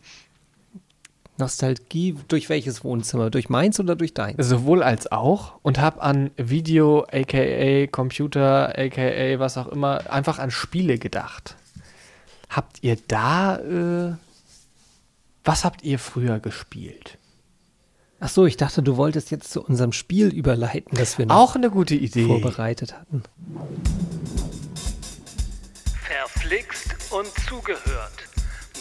[1.38, 3.30] Nostalgie durch welches Wohnzimmer?
[3.30, 4.36] Durch meins oder durch dein?
[4.38, 10.52] sowohl als auch und habe an Video, aka Computer, aka was auch immer, einfach an
[10.52, 11.56] Spiele gedacht.
[12.50, 14.14] Habt ihr da, äh,
[15.44, 17.18] was habt ihr früher gespielt?
[18.22, 21.56] Ach so, ich dachte, du wolltest jetzt zu unserem Spiel überleiten, das wir noch Auch
[21.56, 22.26] eine gute Idee.
[22.26, 23.24] vorbereitet hatten.
[26.08, 28.12] Verflixt und zugehört.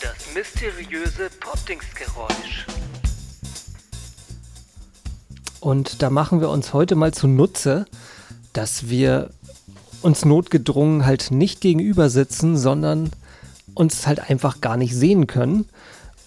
[0.05, 2.67] Das mysteriöse Pottingsgeräusch.
[5.61, 7.87] Und da machen wir uns heute mal zunutze,
[8.53, 9.31] dass wir
[10.03, 13.13] uns notgedrungen halt nicht gegenüber sitzen, sondern
[13.73, 15.71] uns halt einfach gar nicht sehen können.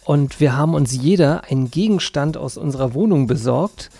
[0.05, 3.91] Und wir haben uns jeder einen Gegenstand aus unserer Wohnung besorgt,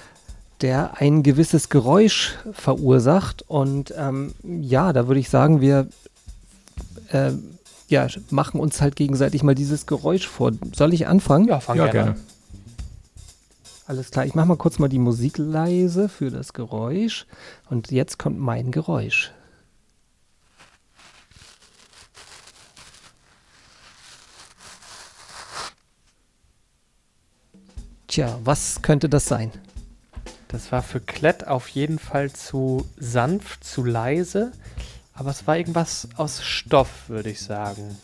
[0.62, 3.44] der ein gewisses Geräusch verursacht.
[3.48, 5.88] Und ähm, ja, da würde ich sagen, wir
[7.12, 7.34] äh,
[7.88, 10.52] ja, machen uns halt gegenseitig mal dieses Geräusch vor.
[10.76, 11.48] Soll ich anfangen?
[11.48, 12.04] Ja, fang gerne.
[12.04, 12.16] an.
[13.88, 17.26] Alles klar, ich mache mal kurz mal die Musik leise für das Geräusch.
[17.70, 19.32] Und jetzt kommt mein Geräusch.
[28.08, 29.52] Tja, was könnte das sein?
[30.50, 34.52] Das war für Klett auf jeden Fall zu sanft, zu leise.
[35.18, 37.98] Aber es war irgendwas aus Stoff, würde ich sagen.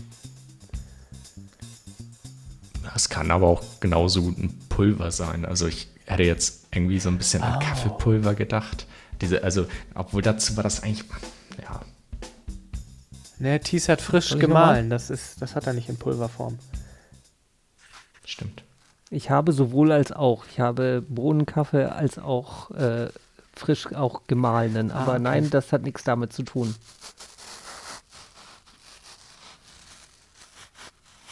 [2.94, 5.46] Das kann aber auch genauso gut ein Pulver sein.
[5.46, 7.66] Also ich hätte jetzt irgendwie so ein bisschen an Oh.
[7.66, 8.88] Kaffeepulver gedacht.
[9.22, 11.06] Diese, also, obwohl dazu war das eigentlich,
[11.62, 11.82] ja,
[13.40, 14.90] Ne, Thies hat frisch Soll gemahlen.
[14.90, 16.58] Das, ist, das hat er nicht in Pulverform.
[18.26, 18.64] stimmt.
[19.10, 20.46] Ich habe sowohl als auch.
[20.50, 23.10] Ich habe Bohnenkaffee als auch äh,
[23.56, 24.92] frisch auch gemahlenen.
[24.92, 25.22] Ah, Aber okay.
[25.22, 26.76] nein, das hat nichts damit zu tun.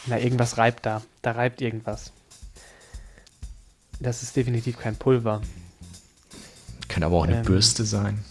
[0.06, 1.02] Na, irgendwas reibt da.
[1.22, 2.12] Da reibt irgendwas.
[4.00, 5.40] Das ist definitiv kein Pulver.
[6.88, 7.42] Könnte aber auch eine Ähm.
[7.44, 8.24] Bürste sein.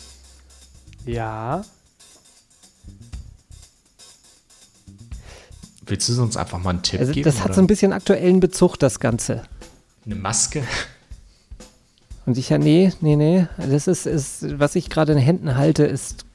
[1.06, 1.64] Ja.
[5.86, 7.24] Willst du uns einfach mal einen Tipp Also geben?
[7.26, 7.54] das hat oder?
[7.56, 9.44] so ein bisschen aktuellen Bezug, das Ganze.
[10.06, 10.64] eine Maske?
[12.26, 13.48] Und ich ja, nee, nee, nee.
[13.58, 16.26] Das ist, ist was ich gerade in den Händen halte, ist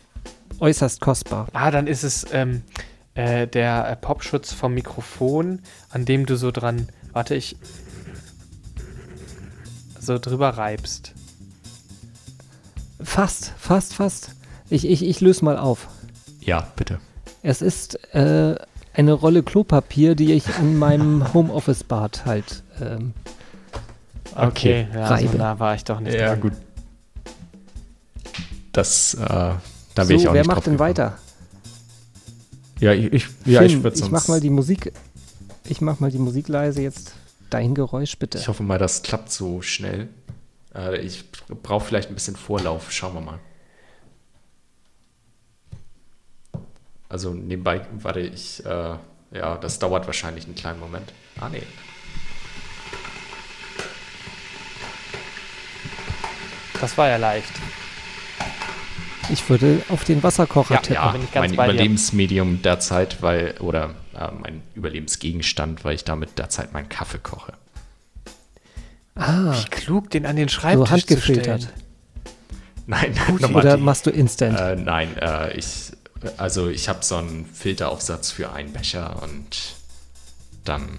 [0.59, 1.49] äußerst kostbar.
[1.53, 2.62] Ah, dann ist es ähm,
[3.14, 5.61] äh, der äh, Popschutz vom Mikrofon,
[5.91, 7.57] an dem du so dran, warte, ich
[10.01, 11.12] so drüber reibst.
[13.01, 14.30] Fast, fast, fast.
[14.70, 15.89] Ich, ich, ich löse mal auf.
[16.41, 17.01] Ja, bitte.
[17.43, 18.57] Es ist äh,
[18.95, 22.62] eine Rolle Klopapier, die ich an meinem Homeoffice-Bad halt.
[22.80, 23.12] Ähm,
[24.37, 25.39] Okay, ja, so Reibe.
[25.39, 26.14] nah war ich doch nicht.
[26.14, 26.41] Ja, dran.
[26.41, 26.53] gut.
[28.72, 29.59] Das, äh, da
[29.97, 30.91] so, will ich auch wer nicht macht denn gekommen.
[30.91, 31.18] weiter?
[32.80, 34.12] Ja, ich, ich, ja, Finn, ich würde ich sonst.
[34.12, 34.93] mach mal die Musik.
[35.64, 37.14] Ich mach mal die Musik leise jetzt.
[37.49, 38.39] Dein Geräusch bitte.
[38.39, 40.09] Ich hoffe mal, das klappt so schnell.
[40.74, 41.24] Äh, ich
[41.62, 42.93] brauche vielleicht ein bisschen Vorlauf.
[42.93, 43.39] Schauen wir mal.
[47.09, 48.97] Also nebenbei, warte, ich, äh,
[49.32, 51.12] ja, das dauert wahrscheinlich einen kleinen Moment.
[51.41, 51.62] Ah, nee.
[56.81, 57.53] Das war ja leicht.
[59.29, 60.95] Ich würde auf den Wasserkocher Ja, tippen.
[60.95, 61.72] Ja, bin ich ganz mein bei dir.
[61.72, 67.53] Überlebensmedium derzeit, weil, oder äh, mein Überlebensgegenstand, weil ich damit derzeit meinen Kaffee koche.
[69.16, 71.66] Ah, Wie klug, den an den Schreibtisch so zu stellen.
[72.87, 73.77] Nein, Oder nochmal.
[73.79, 74.61] machst du Instant?
[74.61, 75.91] Äh, nein, äh, ich,
[76.37, 79.74] also ich habe so einen Filteraufsatz für einen Becher und
[80.64, 80.99] dann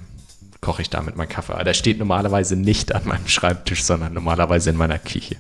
[0.60, 1.54] koche ich damit meinen Kaffee.
[1.54, 5.38] Aber Der steht normalerweise nicht an meinem Schreibtisch, sondern normalerweise in meiner Küche.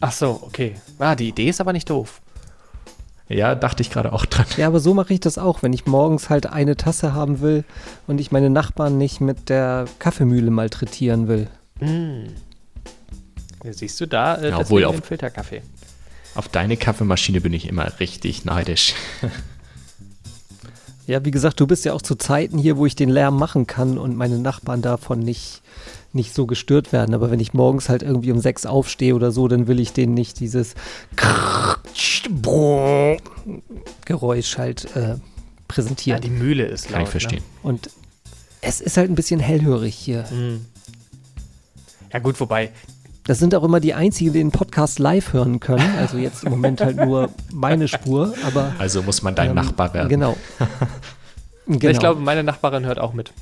[0.00, 0.74] Ach so, okay.
[0.98, 2.20] Ah, die Idee ist aber nicht doof.
[3.28, 4.46] Ja, dachte ich gerade auch dran.
[4.56, 7.64] Ja, aber so mache ich das auch, wenn ich morgens halt eine Tasse haben will
[8.06, 11.48] und ich meine Nachbarn nicht mit der Kaffeemühle malträtieren will.
[11.80, 12.26] Hm.
[13.64, 15.62] Ja, siehst du da, äh, Ja, obwohl auf- Filterkaffee.
[16.36, 18.94] Auf deine Kaffeemaschine bin ich immer richtig neidisch.
[21.06, 23.66] Ja, wie gesagt, du bist ja auch zu Zeiten hier, wo ich den Lärm machen
[23.66, 25.62] kann und meine Nachbarn davon nicht,
[26.12, 27.14] nicht so gestört werden.
[27.14, 30.14] Aber wenn ich morgens halt irgendwie um sechs aufstehe oder so, dann will ich denen
[30.14, 30.74] nicht dieses
[34.04, 35.16] Geräusch halt äh, Ja,
[35.68, 36.20] präsentieren.
[36.20, 36.92] die Mühle ist laut.
[36.94, 37.42] Kann ich verstehen.
[37.62, 37.90] und
[38.62, 40.24] es ist halt ein bisschen hellhörig hier.
[40.32, 40.36] Ne?
[40.36, 40.66] Mhm.
[42.12, 42.70] Ja gut, wobei,
[43.26, 45.96] Das sind auch immer die einzigen, die den Podcast live hören können.
[45.98, 49.92] Also jetzt im Moment halt nur meine Spur, aber Also muss man dein ähm, Nachbar
[49.94, 50.08] werden.
[50.08, 50.36] Genau.
[51.66, 51.90] genau.
[51.90, 53.32] ich glaube, meine Nachbarin hört auch mit.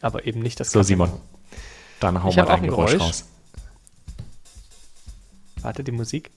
[0.00, 1.12] Aber eben nicht das So, Kaffee Simon.
[2.00, 3.08] Dann hau Ich mal dein ein Geräusch, Geräusch.
[3.08, 3.24] raus.
[5.62, 6.30] Warte, die Musik.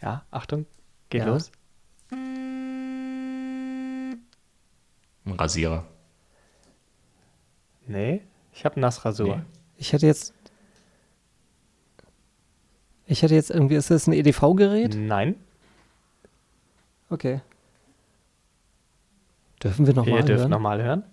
[0.00, 0.66] Ja, Achtung,
[1.10, 1.26] geht Ja.
[1.28, 1.50] los.
[2.12, 2.18] Ein
[5.26, 5.84] Rasierer.
[7.88, 8.22] Nee,
[8.52, 9.38] ich habe Nassrasur.
[9.38, 9.42] Nee.
[9.78, 10.34] Ich hätte jetzt.
[13.06, 14.94] Ich hätte jetzt irgendwie, ist das ein EDV-Gerät?
[14.94, 15.36] Nein,
[17.10, 17.40] Okay.
[19.62, 20.50] Dürfen wir nochmal ihr dürft hören?
[20.50, 21.04] nochmal hören.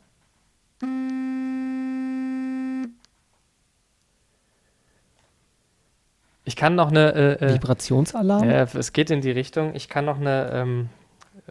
[6.43, 7.13] Ich kann noch eine.
[7.15, 8.43] Äh, äh, Vibrationsalarm?
[8.49, 9.73] äh, es geht in die Richtung.
[9.73, 10.89] Ich kann noch eine ähm,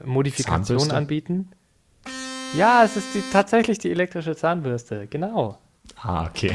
[0.04, 0.94] Modifikation Zahnbürste?
[0.96, 1.50] anbieten.
[2.56, 5.08] Ja, es ist die, tatsächlich die elektrische Zahnbürste.
[5.08, 5.58] Genau.
[6.06, 6.52] Ah, okay.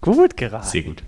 [0.00, 0.66] Gut geraten.
[0.66, 1.04] Sehr gut.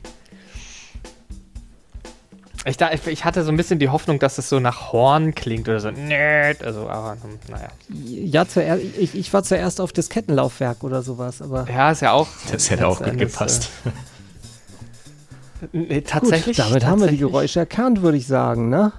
[2.66, 5.68] Ich, da, ich, hatte so ein bisschen die Hoffnung, dass es so nach Horn klingt
[5.68, 5.90] oder so.
[5.90, 6.62] Nerd.
[6.62, 7.68] Also, aber hm, naja.
[7.88, 12.28] Ja, zuerst, ich, ich war zuerst auf Diskettenlaufwerk oder sowas, aber Ja, ist ja auch.
[12.50, 13.68] Das hätte auch gut Endes, gepasst.
[13.84, 16.56] Äh, nee, gut, tatsächlich.
[16.56, 18.92] damit haben wir die tatsächlich- Geräusche erkannt, würde ich sagen, ne?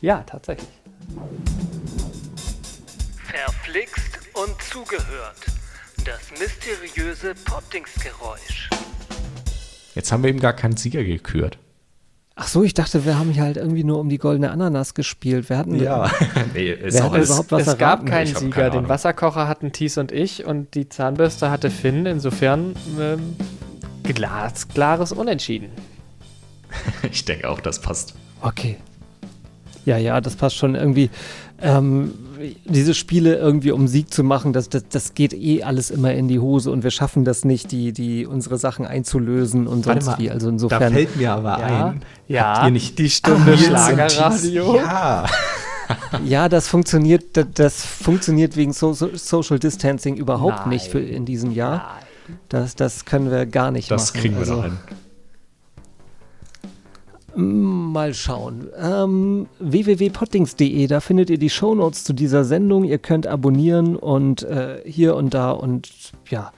[0.00, 0.68] Ja, tatsächlich.
[3.24, 5.57] Verflixt und zugehört.
[6.08, 8.70] Das mysteriöse Pottingsgeräusch.
[9.94, 11.58] Jetzt haben wir eben gar keinen Sieger gekürt.
[12.34, 15.50] Ach so, ich dachte, wir haben hier halt irgendwie nur um die goldene Ananas gespielt.
[15.50, 15.76] Wir hatten
[16.54, 17.28] nee, ist auch alles.
[17.28, 18.48] überhaupt was es gab keinen Sieger.
[18.48, 18.88] keine Den.
[18.88, 22.06] Wasserkocher hatten Thies und ich und die Zahnbürste hatte Finn.
[22.06, 23.36] Insofern ähm,
[24.04, 25.68] glasklares Unentschieden.
[27.12, 28.14] Ich denke auch, das passt.
[28.40, 28.78] Okay.
[29.84, 31.10] Ja, ja, das passt schon irgendwie.
[31.60, 32.14] Ähm,
[32.64, 36.28] diese Spiele irgendwie um Sieg zu machen, das, das, das geht eh alles immer in
[36.28, 40.16] die Hose und wir schaffen das nicht, die, die unsere Sachen einzulösen und Warte sonst
[40.18, 40.30] mal, wie.
[40.30, 40.92] Also Da insofern.
[40.92, 42.02] fällt mir aber Ja, ein.
[42.28, 44.76] ja, habt ihr nicht die Stunde Nils und Schlagerradio.
[44.76, 45.26] Ja.
[46.26, 50.68] Ja, das funktioniert, das, das funktioniert wegen so so Social Distancing überhaupt Nein.
[50.70, 51.98] nicht für in diesem Jahr.
[52.50, 54.20] Das, das können wir gar nicht Das machen.
[54.20, 54.78] kriegen wir also, noch hin.
[57.40, 58.66] Mal schauen.
[58.76, 62.82] Ähm, www.pottings.de, da findet ihr die Shownotes zu dieser Sendung.
[62.82, 65.88] Ihr könnt abonnieren und äh, hier und da und
[66.28, 66.50] ja.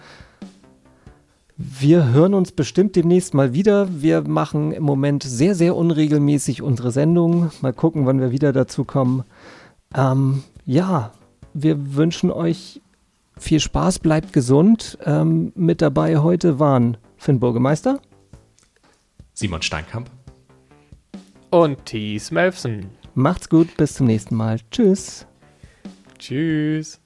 [1.58, 3.88] Wir hören uns bestimmt demnächst mal wieder.
[4.00, 7.50] Wir machen im Moment sehr, sehr unregelmäßig unsere Sendung.
[7.60, 9.24] Mal gucken, wann wir wieder dazu kommen.
[9.94, 11.12] Ähm, ja,
[11.52, 12.80] wir wünschen euch
[13.36, 14.96] viel Spaß, bleibt gesund.
[15.04, 18.00] Ähm, mit dabei heute waren Finn Burgemeister.
[19.34, 20.10] Simon Steinkamp
[21.50, 22.90] und Thies Melfsen.
[23.14, 24.58] Macht's gut, bis zum nächsten Mal.
[24.70, 25.26] Tschüss.
[26.18, 27.00] Tschüss.